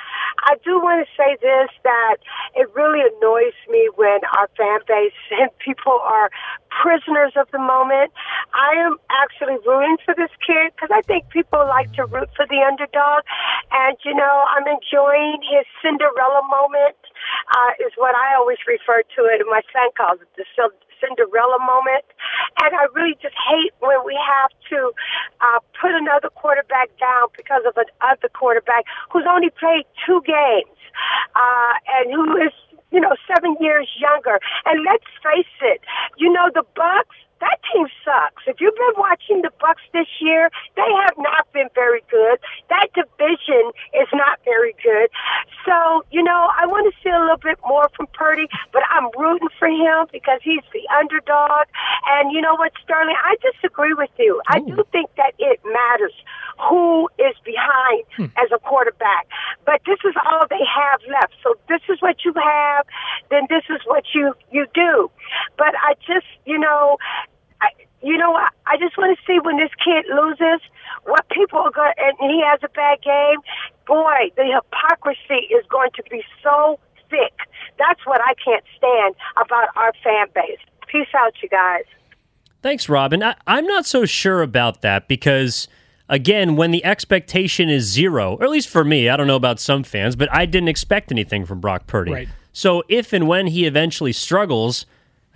[0.48, 2.16] I do want to say this that
[2.54, 6.30] it really annoys me when our fan base and people are
[6.70, 8.12] prisoners of the moment.
[8.54, 12.46] I am actually rooting for this kid because I think people like to root for
[12.48, 13.28] the underdog.
[13.72, 16.96] And, you know, I'm enjoying his Cinderella moment,
[17.54, 20.82] uh, is what I always refer to it, and my son calls it the Cin-
[21.00, 22.04] Cinderella moment.
[22.62, 24.92] And I really just hate when we have to
[25.40, 30.78] uh, put another quarterback down because of another quarterback who's only played two games
[31.36, 32.52] uh, and who is,
[32.90, 34.40] you know, seven years younger.
[34.64, 35.80] And let's face it,
[36.16, 37.16] you know, the Bucks.
[37.40, 38.42] That team sucks.
[38.46, 42.38] If you've been watching the Bucks this year, they have not been very good.
[42.70, 45.10] That division is not very good.
[45.66, 49.10] So, you know, I want to see a little bit more from Purdy, but I'm
[49.18, 51.66] rooting for him because he's the underdog.
[52.06, 53.16] And you know what, Sterling?
[53.22, 54.40] I disagree with you.
[54.48, 54.86] I do oh.
[54.92, 56.14] think that it matters
[56.58, 58.32] who is behind hmm.
[58.38, 59.28] as a quarterback.
[59.64, 61.34] But this is all they have left.
[61.42, 62.86] So this is what you have,
[63.30, 65.10] then this is what you you do.
[65.58, 66.98] But I just, you know,
[67.60, 67.68] I,
[68.02, 70.60] you know, I, I just want to see when this kid loses,
[71.04, 73.38] what people are going, and he has a bad game.
[73.86, 76.78] Boy, the hypocrisy is going to be so
[77.08, 77.34] thick.
[77.78, 80.58] That's what I can't stand about our fan base.
[80.88, 81.84] Peace out, you guys.
[82.62, 83.22] Thanks, Robin.
[83.22, 85.68] I, I'm not so sure about that because,
[86.08, 89.60] again, when the expectation is zero, or at least for me, I don't know about
[89.60, 92.12] some fans, but I didn't expect anything from Brock Purdy.
[92.12, 92.28] Right.
[92.52, 94.86] So if and when he eventually struggles,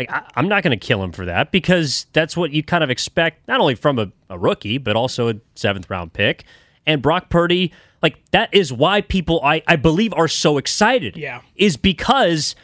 [0.01, 2.83] like I, I'm not going to kill him for that because that's what you kind
[2.83, 6.45] of expect, not only from a, a rookie, but also a seventh round pick.
[6.87, 7.73] And Brock Purdy,
[8.03, 11.17] like that is why people I, I believe are so excited.
[11.17, 11.43] Yeah.
[11.55, 12.57] Is because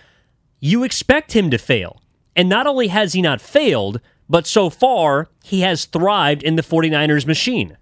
[0.61, 2.01] you expect him to fail.
[2.35, 6.63] And not only has he not failed, but so far he has thrived in the
[6.63, 7.77] 49ers machine.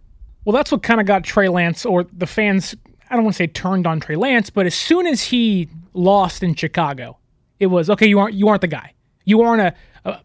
[0.44, 2.74] Well, that's what kind of got Trey Lance, or the fans,
[3.08, 6.42] I don't want to say turned on Trey Lance, but as soon as he lost
[6.42, 7.16] in Chicago,
[7.58, 8.06] it was okay.
[8.06, 8.92] You aren't you aren't the guy.
[9.24, 10.20] You aren't a, a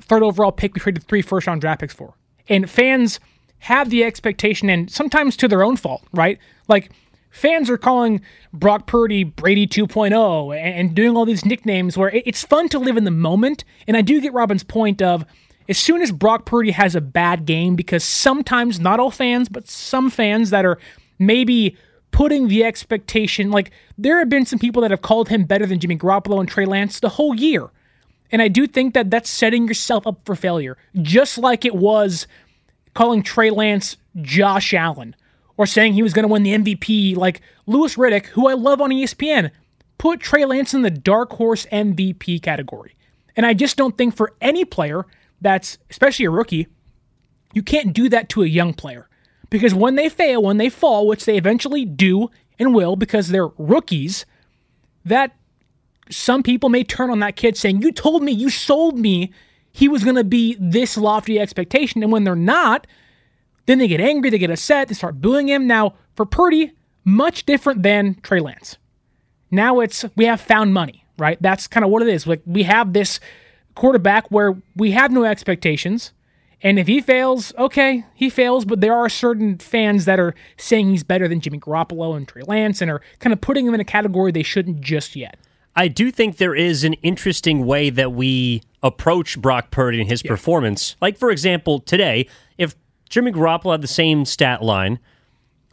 [0.00, 2.14] third overall pick we traded three first round draft picks for.
[2.48, 3.20] And fans
[3.60, 6.38] have the expectation, and sometimes to their own fault, right?
[6.68, 6.90] Like
[7.30, 8.20] fans are calling
[8.52, 12.96] Brock Purdy Brady 2.0 and, doing all these nicknames where it- it's fun to live
[12.96, 13.64] in the moment.
[13.86, 15.24] And I do get Robin's point of
[15.68, 19.68] as soon as Brock Purdy has a bad game, because sometimes not all fans, but
[19.68, 20.76] some fans that are
[21.20, 21.76] maybe
[22.10, 25.78] putting the expectation, like there have been some people that have called him better than
[25.78, 27.70] Jimmy Garoppolo and Trey Lance the whole year.
[28.32, 32.26] And I do think that that's setting yourself up for failure, just like it was
[32.94, 35.14] calling Trey Lance Josh Allen
[35.58, 37.14] or saying he was going to win the MVP.
[37.16, 39.50] Like Louis Riddick, who I love on ESPN,
[39.98, 42.96] put Trey Lance in the dark horse MVP category.
[43.36, 45.06] And I just don't think for any player
[45.40, 46.68] that's, especially a rookie,
[47.52, 49.08] you can't do that to a young player.
[49.50, 53.48] Because when they fail, when they fall, which they eventually do and will because they're
[53.58, 54.24] rookies,
[55.04, 55.36] that
[56.10, 59.32] some people may turn on that kid saying, You told me, you sold me
[59.72, 62.02] he was going to be this lofty expectation.
[62.02, 62.86] And when they're not,
[63.66, 65.66] then they get angry, they get upset, they start booing him.
[65.66, 66.72] Now, for Purdy,
[67.04, 68.76] much different than Trey Lance.
[69.50, 71.38] Now it's, we have found money, right?
[71.40, 72.26] That's kind of what it is.
[72.26, 73.18] Like, we have this
[73.74, 76.12] quarterback where we have no expectations.
[76.62, 80.90] And if he fails, okay, he fails, but there are certain fans that are saying
[80.90, 83.80] he's better than Jimmy Garoppolo and Trey Lance and are kind of putting him in
[83.80, 85.38] a category they shouldn't just yet.
[85.74, 90.22] I do think there is an interesting way that we approach Brock Purdy and his
[90.22, 90.96] performance.
[91.00, 92.74] Like, for example, today, if
[93.08, 94.98] Jimmy Garoppolo had the same stat line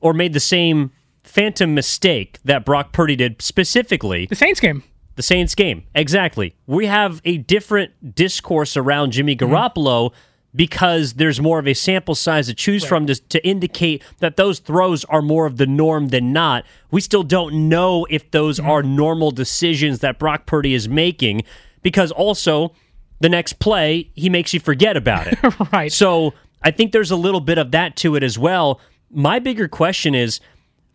[0.02, 0.92] or made the same
[1.24, 4.84] phantom mistake that Brock Purdy did specifically, the Saints game.
[5.16, 6.56] The Saints game, exactly.
[6.66, 9.54] We have a different discourse around Jimmy mm-hmm.
[9.54, 10.14] Garoppolo
[10.56, 14.60] because there's more of a sample size to choose from to, to indicate that those
[14.60, 16.66] throws are more of the norm than not.
[16.92, 18.70] We still don't know if those mm-hmm.
[18.70, 21.44] are normal decisions that Brock Purdy is making
[21.84, 22.74] because also
[23.20, 25.38] the next play he makes you forget about it.
[25.72, 25.92] right.
[25.92, 26.34] So
[26.64, 28.82] I think there's a little bit of that to it as well.
[29.12, 30.40] My bigger question is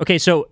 [0.01, 0.49] okay, so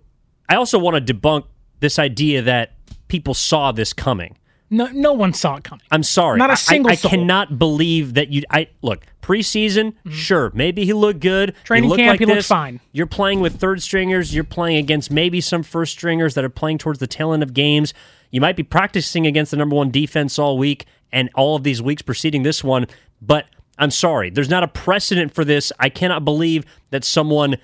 [0.48, 1.46] I also want to debunk
[1.80, 2.74] this idea that
[3.08, 4.36] people saw this coming.
[4.72, 5.84] No, no one saw it coming.
[5.90, 6.38] I'm sorry.
[6.38, 8.42] Not a single I, I cannot believe that you.
[8.50, 9.92] I look preseason.
[10.08, 11.50] Sure, maybe he looked good.
[11.50, 11.64] Mm-hmm.
[11.64, 12.80] Training he looked camp, like he looked fine.
[12.90, 14.34] You're playing with third stringers.
[14.34, 17.52] You're playing against maybe some first stringers that are playing towards the tail end of
[17.52, 17.92] games.
[18.30, 21.82] You might be practicing against the number one defense all week and all of these
[21.82, 22.86] weeks preceding this one.
[23.20, 23.44] But
[23.76, 25.70] I'm sorry, there's not a precedent for this.
[25.78, 27.58] I cannot believe that someone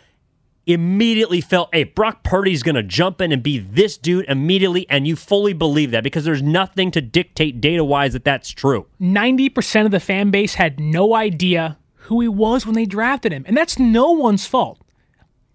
[0.69, 5.07] immediately felt, hey, Brock Purdy's going to jump in and be this dude immediately, and
[5.07, 8.87] you fully believe that because there's nothing to dictate data wise that that's true.
[9.01, 13.45] 90% of the fan base had no idea who he was when they drafted him.
[13.47, 14.81] And that's no one's fault.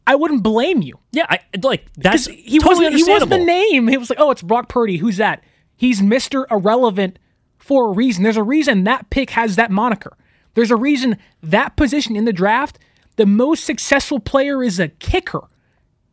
[0.06, 1.00] I wouldn't blame you.
[1.12, 3.88] Yeah, I like that's he totally wasn't he wasn't the name.
[3.88, 4.98] He was like, "Oh, it's Brock Purdy.
[4.98, 5.42] Who's that?"
[5.78, 6.46] He's Mr.
[6.52, 7.20] Irrelevant
[7.58, 8.24] for a reason.
[8.24, 10.18] There's a reason that pick has that moniker.
[10.56, 12.80] There's a reason that position in the draft,
[13.16, 15.48] the most successful player is a kicker.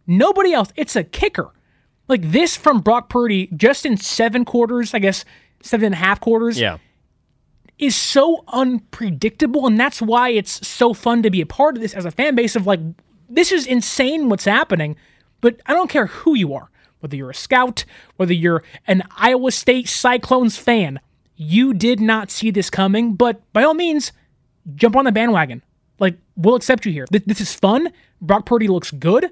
[0.07, 0.71] Nobody else.
[0.77, 1.51] It's a kicker.
[2.09, 5.25] Like this from Brock Purdy, just in seven quarters, I guess
[5.63, 6.59] seven and a half quarters.
[6.59, 6.79] Yeah.
[7.79, 11.95] is so unpredictable, and that's why it's so fun to be a part of this
[11.95, 12.81] as a fan base of like,
[13.29, 14.97] this is insane what's happening,
[15.41, 16.71] but I don't care who you are,
[17.01, 17.85] whether you're a scout,
[18.17, 21.01] whether you're an Iowa State Cyclones fan,
[21.37, 24.13] you did not see this coming, but by all means,
[24.75, 25.63] jump on the bandwagon.
[26.01, 27.07] Like, we'll accept you here.
[27.07, 27.93] Th- This is fun.
[28.21, 29.25] Brock Purdy looks good,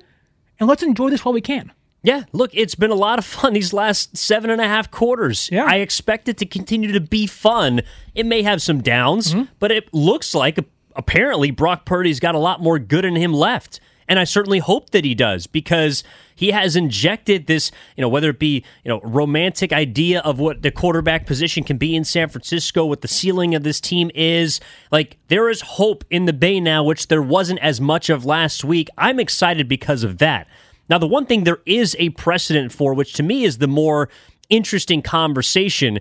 [0.61, 1.73] and let's enjoy this while we can.
[2.03, 5.49] Yeah, look, it's been a lot of fun these last seven and a half quarters.
[5.51, 5.65] Yeah.
[5.67, 7.83] I expect it to continue to be fun.
[8.15, 9.45] It may have some downs, mm-hmm.
[9.59, 10.59] but it looks like
[10.95, 13.81] apparently Brock Purdy's got a lot more good in him left.
[14.09, 16.03] And I certainly hope that he does because
[16.35, 20.63] he has injected this, you know, whether it be, you know, romantic idea of what
[20.63, 24.61] the quarterback position can be in San Francisco, what the ceiling of this team is.
[24.91, 28.65] Like, there is hope in the Bay now, which there wasn't as much of last
[28.65, 28.89] week.
[28.97, 30.49] I'm excited because of that.
[30.89, 34.09] Now, the one thing there is a precedent for, which to me is the more
[34.49, 35.99] interesting conversation,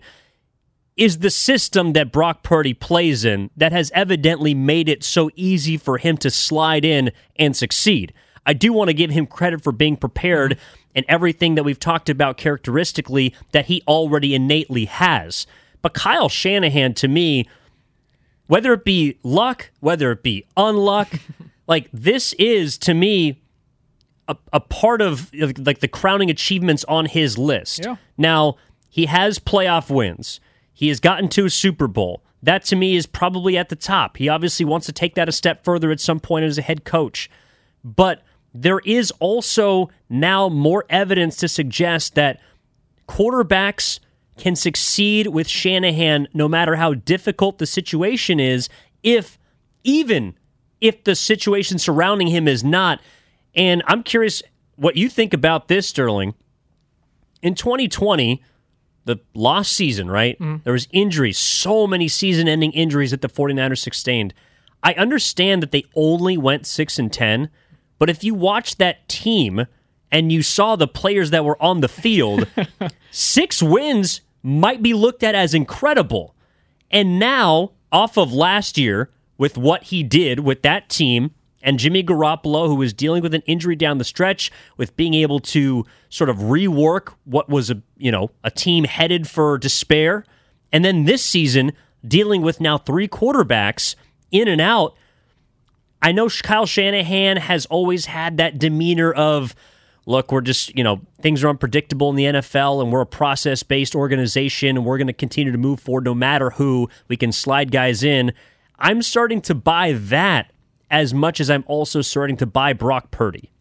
[0.97, 5.77] is the system that Brock Purdy plays in that has evidently made it so easy
[5.77, 8.13] for him to slide in and succeed.
[8.45, 10.57] I do want to give him credit for being prepared
[10.95, 15.45] and everything that we've talked about characteristically that he already innately has.
[15.83, 17.47] But Kyle Shanahan, to me,
[18.47, 21.19] whether it be luck, whether it be unluck,
[21.67, 23.41] like this is to me
[24.27, 27.85] a, a part of like the crowning achievements on his list.
[27.85, 27.97] Yeah.
[28.17, 28.55] Now,
[28.89, 30.39] he has playoff wins.
[30.78, 32.21] He has gotten to a Super Bowl.
[32.43, 34.17] That to me is probably at the top.
[34.17, 36.86] He obviously wants to take that a step further at some point as a head
[36.86, 37.32] coach.
[37.84, 38.21] But
[38.53, 42.39] there is also now more evidence to suggest that
[43.07, 43.99] quarterbacks
[44.38, 48.69] can succeed with Shanahan no matter how difficult the situation is,
[49.01, 49.39] if
[49.84, 50.38] even
[50.80, 53.01] if the situation surrounding him is not.
[53.55, 54.43] And I'm curious
[54.75, 56.36] what you think about this, Sterling.
[57.41, 58.43] In 2020,
[59.07, 60.39] the lost season, right?
[60.39, 60.63] Mm.
[60.63, 64.33] There was injuries, so many season-ending injuries that the 49ers sustained.
[64.83, 67.49] I understand that they only went 6 and 10,
[67.97, 69.65] but if you watched that team
[70.11, 72.47] and you saw the players that were on the field,
[73.11, 76.35] 6 wins might be looked at as incredible.
[76.91, 81.31] And now, off of last year with what he did with that team
[81.68, 85.41] and Jimmy Garoppolo, who was dealing with an injury down the stretch, with being able
[85.41, 90.24] to sort of rework what was a you know a team headed for despair,
[90.72, 91.74] and then this season
[92.07, 93.95] dealing with now three quarterbacks
[94.32, 94.95] in and out.
[96.01, 99.53] I know Kyle Shanahan has always had that demeanor of,
[100.05, 103.63] look, we're just, you know, things are unpredictable in the NFL and we're a process
[103.63, 106.88] based organization and we're going to continue to move forward no matter who.
[107.07, 108.32] We can slide guys in.
[108.78, 110.51] I'm starting to buy that
[110.89, 113.51] as much as I'm also starting to buy Brock Purdy.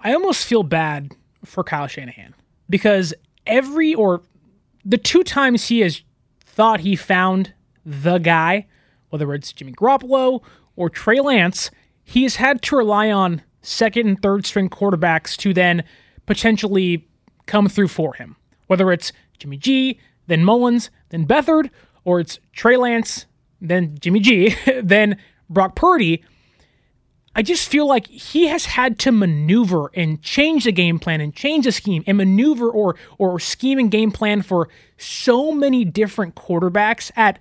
[0.00, 2.34] I almost feel bad for Kyle Shanahan
[2.68, 3.14] because
[3.46, 4.22] every or
[4.84, 6.02] the two times he has
[6.44, 8.66] thought he found the guy,
[9.10, 10.42] whether it's Jimmy Garoppolo
[10.76, 11.70] or Trey Lance,
[12.04, 15.84] he has had to rely on second and third string quarterbacks to then
[16.26, 17.08] potentially
[17.46, 18.36] come through for him.
[18.66, 21.70] Whether it's Jimmy G, then Mullens, then Beathard,
[22.04, 23.26] or it's Trey Lance,
[23.60, 25.16] then Jimmy G, then
[25.48, 26.24] Brock Purdy.
[27.34, 31.34] I just feel like he has had to maneuver and change the game plan and
[31.34, 34.68] change the scheme and maneuver or or scheme and game plan for
[34.98, 37.38] so many different quarterbacks at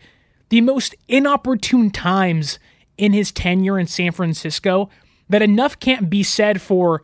[0.49, 2.57] the most inopportune times
[2.97, 4.89] in his tenure in San Francisco
[5.29, 7.03] that enough can't be said for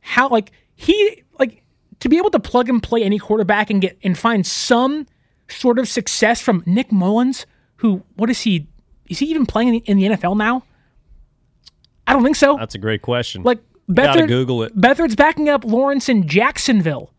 [0.00, 1.62] how like he like
[2.00, 5.06] to be able to plug and play any quarterback and get and find some
[5.48, 7.46] sort of success from Nick Mullens,
[7.76, 8.68] who what is he?
[9.08, 10.62] Is he even playing in the NFL now?
[12.06, 12.56] I don't think so.
[12.56, 13.42] That's a great question.
[13.42, 13.60] Like
[13.92, 14.78] gotta Google it.
[14.78, 17.12] Beathard's backing up Lawrence in Jacksonville.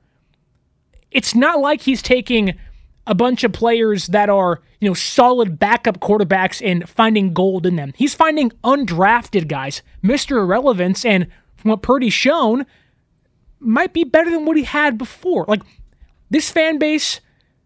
[1.11, 2.57] It's not like he's taking
[3.05, 7.75] a bunch of players that are, you know, solid backup quarterbacks and finding gold in
[7.75, 7.93] them.
[7.95, 10.37] He's finding undrafted guys, Mr.
[10.37, 12.66] Irrelevance, and from what Purdy's shown,
[13.59, 15.45] might be better than what he had before.
[15.47, 15.62] Like
[16.29, 17.20] this fan base,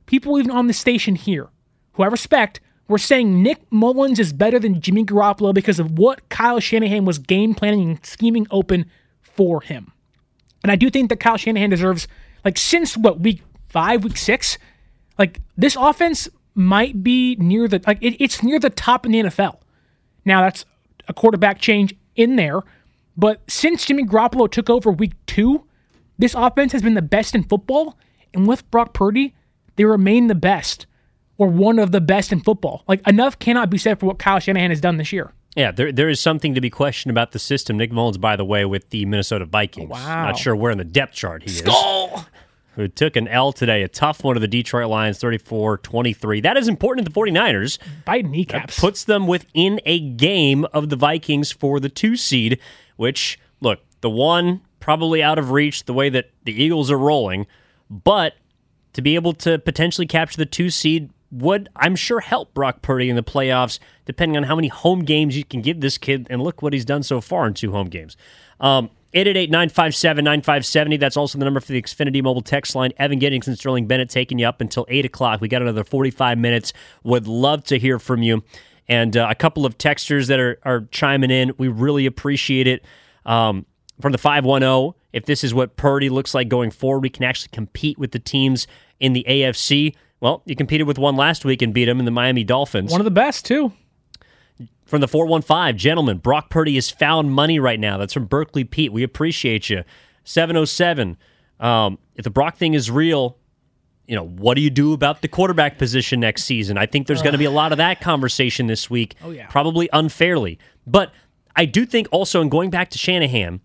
[0.06, 1.48] people even on the station here,
[1.94, 6.28] who I respect, were saying Nick Mullens is better than Jimmy Garoppolo because of what
[6.30, 8.90] Kyle Shanahan was game planning and scheming open
[9.22, 9.92] for him.
[10.64, 12.08] And I do think that Kyle Shanahan deserves,
[12.44, 14.58] like, since what, week five, week six,
[15.20, 19.24] like, this offense might be near the, like, it, it's near the top in the
[19.24, 19.60] NFL.
[20.26, 20.66] Now, that's
[21.08, 22.62] a quarterback change in there.
[23.16, 25.64] But since Jimmy Garoppolo took over week two,
[26.18, 27.98] this offense has been the best in football.
[28.34, 29.36] And with Brock Purdy,
[29.76, 30.86] they remain the best
[31.38, 32.84] or one of the best in football.
[32.88, 35.34] Like enough cannot be said for what Kyle Shanahan has done this year.
[35.56, 37.78] Yeah, there there is something to be questioned about the system.
[37.78, 39.90] Nick Mullens, by the way, with the Minnesota Vikings.
[39.92, 40.26] Oh, wow.
[40.26, 42.12] Not sure where in the depth chart he Skull!
[42.16, 42.26] is.
[42.76, 46.44] Who took an L today, a tough one of the Detroit Lions, 34-23.
[46.44, 47.80] That is important to the 49ers.
[48.06, 48.80] Bite That kneecaps.
[48.80, 52.60] puts them within a game of the Vikings for the two seed,
[52.96, 57.48] which, look, the one probably out of reach the way that the Eagles are rolling,
[57.90, 58.34] but
[58.94, 63.10] to be able to potentially capture the two seed would, I'm sure, help Brock Purdy
[63.10, 66.28] in the playoffs, depending on how many home games you can give this kid.
[66.30, 68.16] And look what he's done so far in two home games.
[68.60, 71.00] Um, 888-957-9570.
[71.00, 72.92] That's also the number for the Xfinity mobile text line.
[72.98, 75.42] Evan Giddings and Sterling Bennett taking you up until 8 o'clock.
[75.42, 76.74] We got another 45 minutes.
[77.04, 78.44] Would love to hear from you.
[78.88, 81.54] And uh, a couple of texters that are, are chiming in.
[81.58, 82.84] We really appreciate it.
[83.26, 83.66] Um,
[84.00, 87.50] from the 510, if this is what Purdy looks like going forward, we can actually
[87.52, 88.68] compete with the teams
[89.00, 89.96] in the AFC.
[90.20, 92.92] Well, you competed with one last week and beat him in the Miami Dolphins.
[92.92, 93.72] One of the best, too.
[94.86, 97.98] From the 415, gentlemen, Brock Purdy has found money right now.
[97.98, 98.92] That's from Berkeley Pete.
[98.92, 99.84] We appreciate you.
[100.24, 101.18] 707,
[101.60, 103.38] um, if the Brock thing is real,
[104.08, 106.78] you know, what do you do about the quarterback position next season?
[106.78, 109.16] I think there's going to be a lot of that conversation this week.
[109.24, 109.48] Oh, yeah.
[109.48, 110.58] Probably unfairly.
[110.86, 111.12] But
[111.56, 113.60] I do think also, in going back to Shanahan,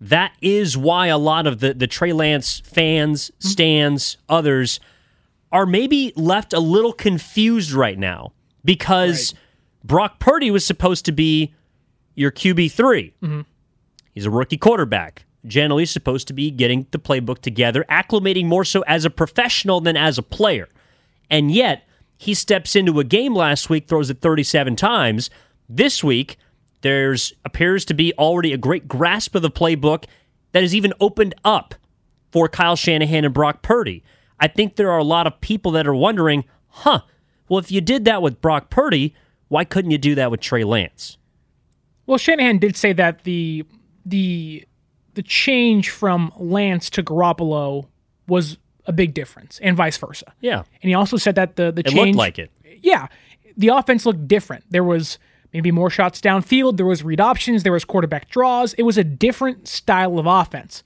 [0.00, 4.80] that is why a lot of the, the Trey Lance fans, stands, others
[5.52, 8.32] are maybe left a little confused right now
[8.64, 9.34] because
[9.84, 11.54] Brock Purdy was supposed to be
[12.14, 13.12] your QB3.
[13.22, 13.40] Mm-hmm.
[14.12, 15.24] He's a rookie quarterback.
[15.46, 19.96] Generally supposed to be getting the playbook together, acclimating more so as a professional than
[19.96, 20.68] as a player.
[21.30, 21.86] And yet,
[22.18, 25.30] he steps into a game last week, throws it 37 times.
[25.68, 26.36] This week,
[26.80, 30.04] there's appears to be already a great grasp of the playbook
[30.52, 31.76] that has even opened up
[32.32, 34.02] for Kyle Shanahan and Brock Purdy.
[34.40, 37.00] I think there are a lot of people that are wondering, huh,
[37.48, 39.14] well, if you did that with Brock Purdy,
[39.48, 41.16] why couldn't you do that with Trey Lance?
[42.06, 43.64] Well, Shanahan did say that the
[44.04, 44.64] the
[45.14, 47.86] the change from Lance to Garoppolo
[48.26, 50.32] was a big difference, and vice versa.
[50.40, 50.62] Yeah.
[50.82, 52.50] And he also said that the the It change looked like it.
[52.80, 53.08] Yeah,
[53.56, 54.64] the offense looked different.
[54.70, 55.18] There was
[55.52, 56.76] maybe more shots downfield.
[56.76, 57.62] There was read options.
[57.62, 58.74] There was quarterback draws.
[58.74, 60.82] It was a different style of offense.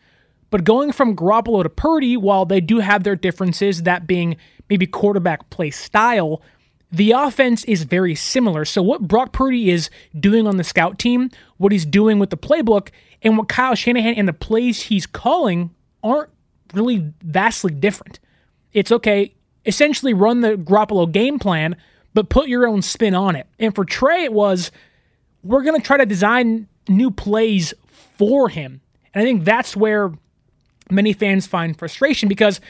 [0.53, 4.37] But going from Garoppolo to Purdy, while they do have their differences, that being
[4.69, 6.43] maybe quarterback play style,
[6.91, 8.67] the offense is very similar.
[8.67, 9.89] So what Brock Purdy is
[10.21, 12.91] doing on the scout team, what he's doing with the playbook,
[13.23, 15.71] and what Kyle Shanahan and the plays he's calling
[16.05, 16.29] aren't
[16.75, 18.21] really vastly different.
[18.75, 19.35] It's okay,
[19.65, 21.77] essentially run the Garoppolo game plan,
[22.13, 23.47] but put your own spin on it.
[23.59, 24.71] And for Trey, it was
[25.43, 27.73] we're going to try to design new plays
[28.19, 28.83] for him.
[29.15, 30.13] And I think that's where
[30.93, 32.61] many fans find frustration because,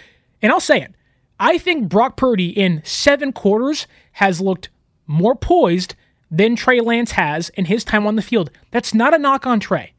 [0.40, 0.94] and I'll say it,
[1.38, 4.68] I think Brock Purdy in seven quarters has looked
[5.06, 5.94] more poised
[6.30, 8.50] than Trey Lance has in his time on the field.
[8.70, 9.92] That's not a knock on Trey.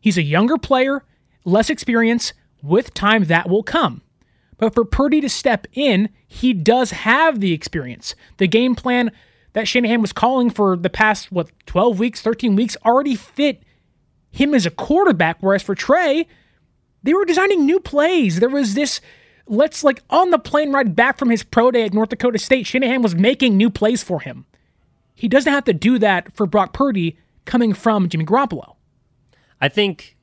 [0.00, 1.04] He's a younger player,
[1.44, 2.32] less experience.
[2.62, 4.02] With time, that will come.
[4.58, 8.14] But for Purdy to step in, he does have the experience.
[8.36, 9.10] The game plan
[9.54, 13.62] that Shanahan was calling for the past, what, 12 weeks, 13 weeks already fit
[14.30, 15.38] him as a quarterback.
[15.40, 16.26] Whereas for Trey,
[17.02, 18.40] they were designing new plays.
[18.40, 19.00] There was this,
[19.46, 22.66] let's like on the plane ride back from his pro day at North Dakota State,
[22.66, 24.46] Shanahan was making new plays for him.
[25.14, 28.76] He doesn't have to do that for Brock Purdy coming from Jimmy Garoppolo.
[29.60, 30.16] I think,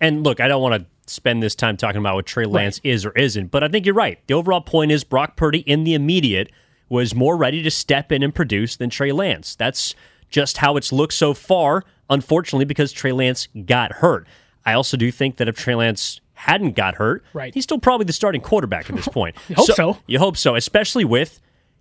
[0.00, 3.06] and look, I don't want to spend this time talking about what Trey Lance is
[3.06, 4.18] or isn't, but I think you're right.
[4.26, 6.50] The overall point is Brock Purdy in the immediate
[6.88, 9.54] was more ready to step in and produce than Trey Lance.
[9.54, 9.94] That's
[10.28, 14.26] just how it's looked so far, unfortunately, because Trey Lance got hurt.
[14.66, 17.54] I also do think that if Trey Lance hadn't got hurt, Right.
[17.54, 19.36] he's still probably the starting quarterback at this point.
[19.48, 19.98] You hope so.
[20.06, 21.40] You hope so, especially with,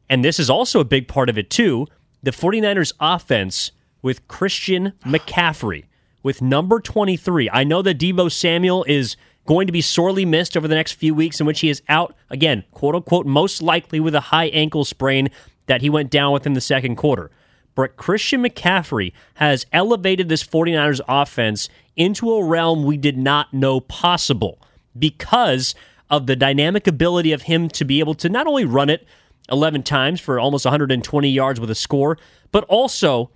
[0.10, 1.88] and this is also a big part of it too,
[2.24, 3.72] the 49ers offense
[4.02, 5.86] with Christian McCaffrey
[6.24, 7.50] with number 23.
[7.52, 11.14] I know that Deebo Samuel is going to be sorely missed over the next few
[11.14, 14.86] weeks in which he is out, again, quote unquote, most likely with a high ankle
[14.86, 15.30] sprain
[15.68, 17.30] that he went down with in the second quarter.
[17.76, 23.82] But Christian McCaffrey has elevated this 49ers offense into a realm we did not know
[23.82, 24.60] possible
[24.98, 25.76] because
[26.10, 29.06] of the dynamic ability of him to be able to not only run it
[29.52, 32.18] 11 times for almost 120 yards with a score,
[32.52, 33.30] but also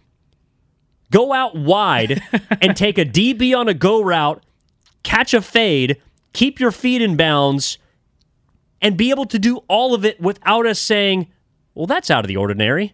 [1.12, 2.22] go out wide
[2.62, 4.44] and take a DB on a go route,
[5.04, 6.02] catch a fade,
[6.34, 7.78] keep your feet in bounds,
[8.82, 11.28] and be able to do all of it without us saying,
[11.74, 12.94] well, that's out of the ordinary.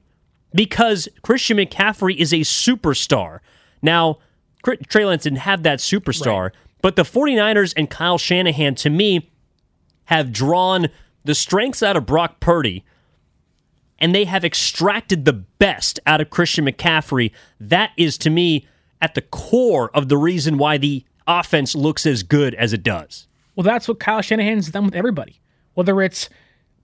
[0.55, 3.39] Because Christian McCaffrey is a superstar.
[3.81, 4.19] Now,
[4.87, 6.51] Trey Lance didn't have that superstar,
[6.81, 9.29] but the 49ers and Kyle Shanahan, to me,
[10.05, 10.87] have drawn
[11.23, 12.85] the strengths out of Brock Purdy
[13.99, 17.31] and they have extracted the best out of Christian McCaffrey.
[17.59, 18.67] That is, to me,
[19.01, 23.27] at the core of the reason why the offense looks as good as it does.
[23.55, 25.39] Well, that's what Kyle Shanahan's done with everybody.
[25.73, 26.29] Whether it's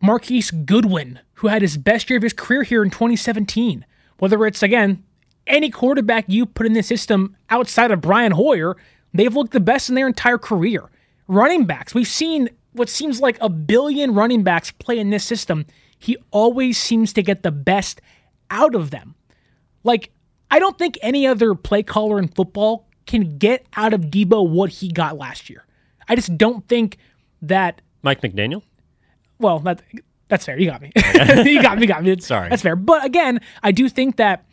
[0.02, 3.86] Marquise Goodwin, who had his best year of his career here in 2017,
[4.18, 5.03] whether it's, again,
[5.48, 8.78] any quarterback you put in the system outside of Brian Hoyer,
[9.14, 10.90] they've looked the best in their entire career.
[11.28, 15.65] Running backs, we've seen what seems like a billion running backs play in this system.
[15.98, 18.02] He always seems to get the best
[18.49, 19.15] out of them.
[19.84, 20.11] Like,
[20.49, 24.69] I don't think any other play caller in football can get out of Deebo what
[24.69, 25.65] he got last year.
[26.07, 26.98] I just don't think
[27.41, 27.82] that.
[28.03, 28.64] Mike McDaniel?
[29.42, 29.82] Well, that,
[30.28, 30.58] that's fair.
[30.60, 30.92] You got me.
[30.96, 31.88] you got me.
[31.88, 32.20] Got me.
[32.20, 32.50] Sorry.
[32.50, 32.76] That's fair.
[32.76, 34.46] But again, I do think that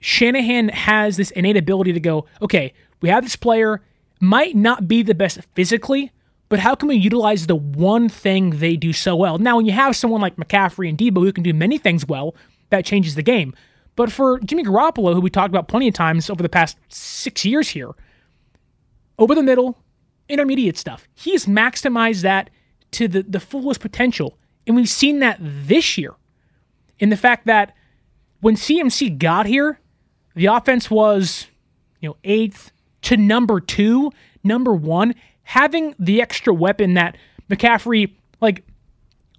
[0.00, 3.82] Shanahan has this innate ability to go, okay, we have this player,
[4.20, 6.12] might not be the best physically,
[6.48, 9.38] but how can we utilize the one thing they do so well?
[9.38, 12.34] Now, when you have someone like McCaffrey and Deebo who can do many things well,
[12.70, 13.54] that changes the game.
[13.96, 17.44] But for Jimmy Garoppolo, who we talked about plenty of times over the past six
[17.44, 17.90] years here,
[19.18, 19.76] over the middle,
[20.28, 22.50] intermediate stuff, he's maximized that
[22.92, 24.38] to the, the fullest potential.
[24.66, 26.14] And we've seen that this year
[26.98, 27.74] in the fact that
[28.40, 29.80] when CMC got here,
[30.34, 31.46] the offense was,
[32.00, 32.70] you know, eighth
[33.02, 34.12] to number two,
[34.44, 37.16] number one, having the extra weapon that
[37.50, 38.64] McCaffrey, like,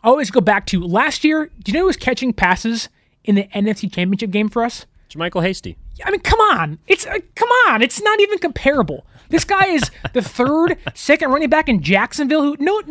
[0.03, 1.49] I always go back to last year.
[1.63, 2.89] Do you know who was catching passes
[3.23, 4.85] in the NFC Championship game for us?
[5.05, 5.77] It's Michael Hasty.
[6.05, 6.79] I mean, come on.
[6.87, 7.81] It's uh, come on.
[7.81, 9.05] It's not even comparable.
[9.29, 12.43] This guy is the third, second running back in Jacksonville.
[12.43, 12.81] Who no,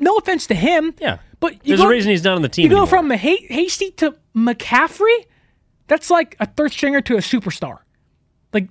[0.00, 0.94] no offense to him.
[1.00, 2.86] Yeah, but you There's go, a reason he's not on the team You go anymore.
[2.88, 5.26] from Ha- Hasty to McCaffrey.
[5.86, 7.78] That's like a third stringer to a superstar.
[8.52, 8.68] Like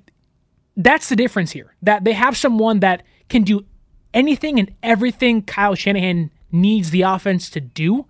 [0.77, 1.75] that's the difference here.
[1.81, 3.65] That they have someone that can do
[4.13, 8.05] anything and everything Kyle Shanahan needs the offense to do,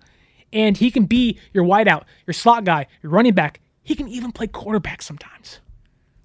[0.52, 3.60] and he can be your wideout, your slot guy, your running back.
[3.82, 5.60] He can even play quarterback sometimes.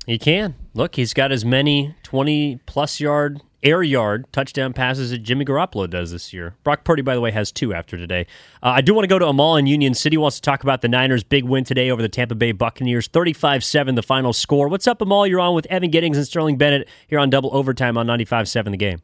[0.05, 0.53] He can.
[0.75, 5.89] Look, he's got as many 20 plus yard, air yard touchdown passes that Jimmy Garoppolo
[5.89, 6.55] does this year.
[6.63, 8.27] Brock Purdy, by the way, has two after today.
[8.63, 10.15] Uh, I do want to go to Amal in Union City.
[10.15, 13.07] Wants to talk about the Niners' big win today over the Tampa Bay Buccaneers.
[13.07, 14.69] 35 7, the final score.
[14.69, 15.27] What's up, Amal?
[15.27, 18.71] You're on with Evan Giddings and Sterling Bennett here on Double Overtime on 95 7
[18.71, 19.01] the game.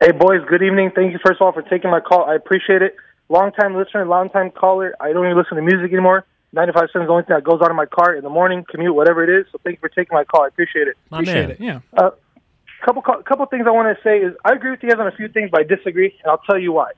[0.00, 0.90] Hey, boys, good evening.
[0.94, 2.24] Thank you, first of all, for taking my call.
[2.24, 2.96] I appreciate it.
[3.28, 4.94] Long time listener, long time caller.
[5.00, 6.26] I don't even listen to music anymore.
[6.52, 8.64] 95 cents is the only thing that goes on in my car in the morning,
[8.68, 9.46] commute, whatever it is.
[9.50, 10.42] So thank you for taking my call.
[10.42, 10.96] I appreciate it.
[11.10, 11.50] My Appreciate man.
[11.52, 11.80] it, yeah.
[11.96, 12.10] Uh,
[12.84, 15.12] couple couple things I want to say is I agree with you guys on a
[15.12, 16.90] few things, but I disagree, and I'll tell you why.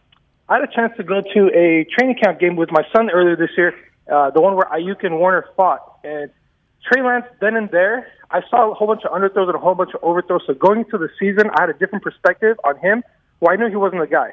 [0.49, 3.37] I had a chance to go to a training camp game with my son earlier
[3.37, 3.75] this year,
[4.11, 6.31] uh, the one where Aiyuk and Warner fought, and
[6.87, 9.75] Trey Lance then and there, I saw a whole bunch of underthrows and a whole
[9.75, 10.43] bunch of overthrows.
[10.47, 13.03] So going into the season, I had a different perspective on him.
[13.41, 14.33] Well, I knew he wasn't the guy.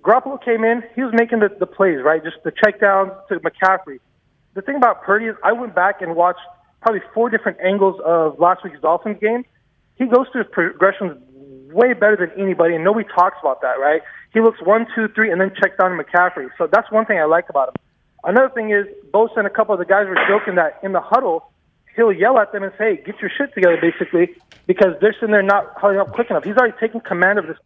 [0.00, 2.22] Garoppolo came in, he was making the, the plays, right?
[2.22, 4.00] Just the check downs to McCaffrey.
[4.54, 6.40] The thing about Purdy is I went back and watched
[6.80, 9.44] probably four different angles of last week's Dolphins game.
[9.96, 11.20] He goes through his progressions
[11.72, 14.02] way better than anybody, and nobody talks about that, right?
[14.32, 16.48] He looks one, two, three, and then checks down to McCaffrey.
[16.58, 17.74] So that's one thing I like about him.
[18.24, 21.00] Another thing is Bosa and a couple of the guys were joking that in the
[21.00, 21.50] huddle,
[21.94, 24.34] he'll yell at them and say, "Get your shit together," basically,
[24.66, 26.44] because they're sitting there not huddling up quick enough.
[26.44, 27.58] He's already taken command of this.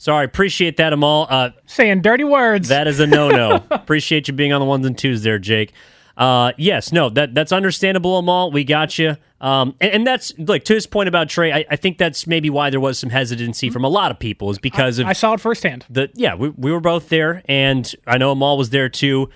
[0.00, 1.26] Sorry, appreciate that, Amal.
[1.28, 2.68] Uh, Saying dirty words.
[2.68, 3.64] That is a no no.
[3.70, 5.72] appreciate you being on the ones and twos there, Jake.
[6.18, 8.50] Uh, yes, no, that that's understandable, Amal.
[8.50, 9.16] We got you.
[9.40, 11.52] Um, and, and that's like to his point about Trey.
[11.52, 14.50] I, I think that's maybe why there was some hesitancy from a lot of people
[14.50, 15.86] is because of I saw it firsthand.
[15.88, 19.30] the yeah we, we were both there and i know amal was there too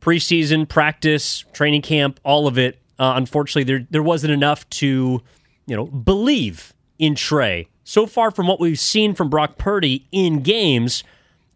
[0.00, 5.22] preseason practice training camp all of it uh, unfortunately there there wasn't enough to
[5.66, 10.40] you know believe in trey so far from what we've seen from brock purdy in
[10.40, 11.04] games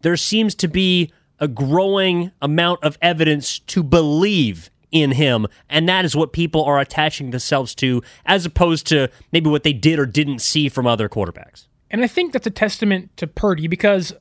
[0.03, 1.11] there seems to be
[1.43, 6.79] a growing amount of evidence to believe in him and that is what people are
[6.79, 11.09] attaching themselves to as opposed to maybe what they did or didn't see from other
[11.09, 14.13] quarterbacks And I think that's a testament to Purdy because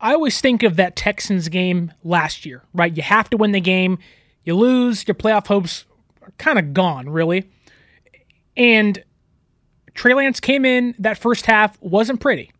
[0.00, 2.94] I always think of that Texans game last year, right?
[2.94, 3.98] You have to win the game.
[4.44, 5.86] You lose, your playoff hopes
[6.20, 7.48] are kind of gone, really.
[8.56, 9.02] And
[9.94, 12.52] Trey Lance came in that first half, wasn't pretty,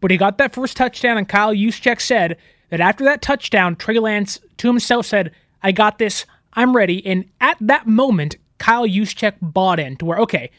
[0.00, 2.36] but he got that first touchdown, and Kyle Juszczyk said
[2.70, 5.32] that after that touchdown, Trey Lance to himself said,
[5.62, 7.04] I got this, I'm ready.
[7.06, 10.50] And at that moment, Kyle Juszczyk bought in to where, okay,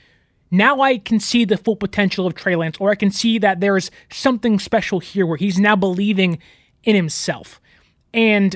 [0.52, 3.60] now I can see the full potential of Trey Lance, or I can see that
[3.60, 6.40] there's something special here where he's now believing
[6.84, 7.60] in himself.
[8.14, 8.56] And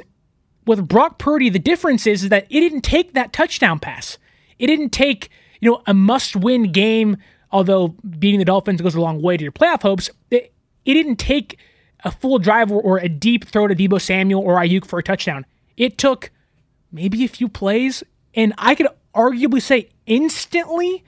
[0.66, 4.18] with Brock Purdy, the difference is, is that it didn't take that touchdown pass.
[4.60, 7.18] It didn't take, you know, a must-win game,
[7.52, 10.10] although beating the Dolphins goes a long way to your playoff hopes.
[10.30, 10.54] It,
[10.86, 11.58] it didn't take
[12.04, 15.04] a full drive or, or a deep throw to Deebo Samuel or Aiyuk for a
[15.04, 15.46] touchdown.
[15.78, 16.32] It took
[16.92, 18.04] maybe a few plays,
[18.34, 21.04] and I could arguably say instantly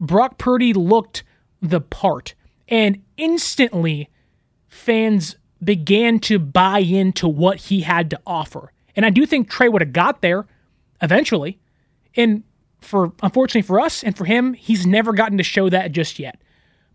[0.00, 1.24] Brock Purdy looked
[1.60, 2.34] the part.
[2.68, 4.08] And instantly,
[4.68, 8.72] fans began to buy into what he had to offer.
[8.96, 10.46] And I do think Trey would have got there
[11.02, 11.58] eventually.
[12.16, 12.42] And
[12.80, 16.40] for unfortunately for us and for him, he's never gotten to show that just yet.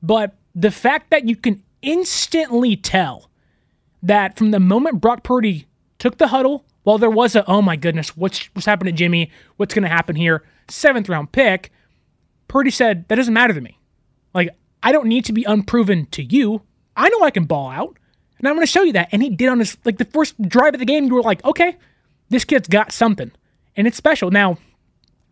[0.01, 3.29] But the fact that you can instantly tell
[4.07, 5.67] that from the moment Brock Purdy
[5.99, 9.31] took the huddle, while there was a oh my goodness, what's what's happened to Jimmy?
[9.57, 10.43] What's going to happen here?
[10.67, 11.71] Seventh round pick
[12.47, 13.79] Purdy said, That doesn't matter to me.
[14.33, 14.49] Like,
[14.83, 16.61] I don't need to be unproven to you.
[16.95, 17.97] I know I can ball out,
[18.37, 19.09] and I'm going to show you that.
[19.11, 21.43] And he did on his, like, the first drive of the game, you were like,
[21.43, 21.77] okay,
[22.29, 23.31] this kid's got something,
[23.75, 24.31] and it's special.
[24.31, 24.57] Now,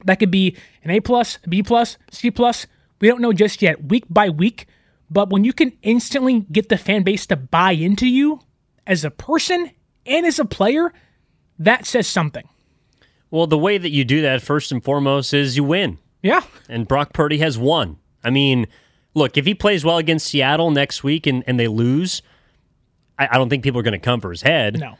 [0.06, 2.68] that could be an A plus, B plus, C plus.
[3.00, 4.68] We don't know just yet, week by week.
[5.10, 8.42] But when you can instantly get the fan base to buy into you
[8.86, 9.72] as a person
[10.06, 10.94] and as a player,
[11.60, 12.48] that says something.
[13.32, 15.98] Well, the way that you do that, first and foremost, is you win.
[16.22, 16.42] Yeah.
[16.70, 17.98] And Brock Purdy has won.
[18.24, 18.68] I mean,
[19.14, 22.22] look, if he plays well against Seattle next week and, and they lose,
[23.18, 24.80] I, I don't think people are going to come for his head.
[24.80, 24.98] No.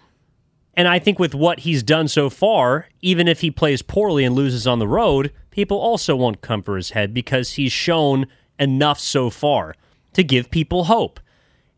[0.76, 4.36] And I think with what he's done so far, even if he plays poorly and
[4.36, 8.26] loses on the road, people also won't come for his head because he's shown
[8.58, 9.76] enough so far
[10.14, 11.20] to give people hope.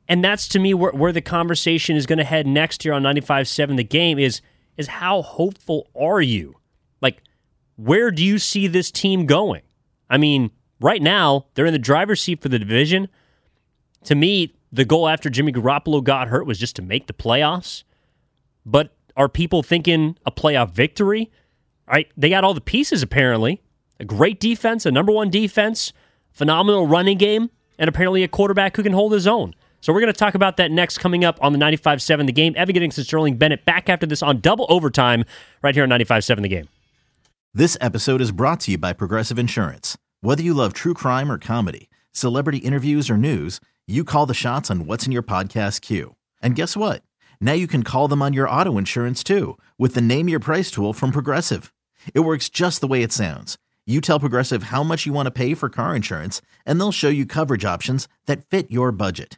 [0.08, 3.04] And that's to me where, where the conversation is going to head next year on
[3.04, 4.42] 95.7 The Game is
[4.78, 6.56] is how hopeful are you?
[7.02, 7.22] Like,
[7.78, 9.62] where do you see this team going?
[10.10, 10.52] I mean,
[10.82, 13.08] right now, they're in the driver's seat for the division.
[14.04, 17.84] To me, the goal after Jimmy Garoppolo got hurt was just to make the playoffs.
[18.66, 21.32] But are people thinking a playoff victory?
[21.88, 22.12] Right?
[22.18, 23.62] They got all the pieces apparently.
[24.00, 25.94] A great defense, a number one defense,
[26.34, 27.50] phenomenal running game,
[27.80, 29.54] and apparently a quarterback who can hold his own.
[29.86, 32.56] So we're going to talk about that next coming up on the 95.7 The Game.
[32.58, 35.26] Evan Giddings and Sterling Bennett back after this on double overtime
[35.62, 36.68] right here on 95.7 The Game.
[37.54, 39.96] This episode is brought to you by Progressive Insurance.
[40.22, 44.72] Whether you love true crime or comedy, celebrity interviews or news, you call the shots
[44.72, 46.16] on what's in your podcast queue.
[46.42, 47.04] And guess what?
[47.40, 50.72] Now you can call them on your auto insurance too with the Name Your Price
[50.72, 51.72] tool from Progressive.
[52.16, 53.60] It works just the way it sounds.
[53.86, 57.10] You tell Progressive how much you want to pay for car insurance, and they'll show
[57.10, 59.38] you coverage options that fit your budget.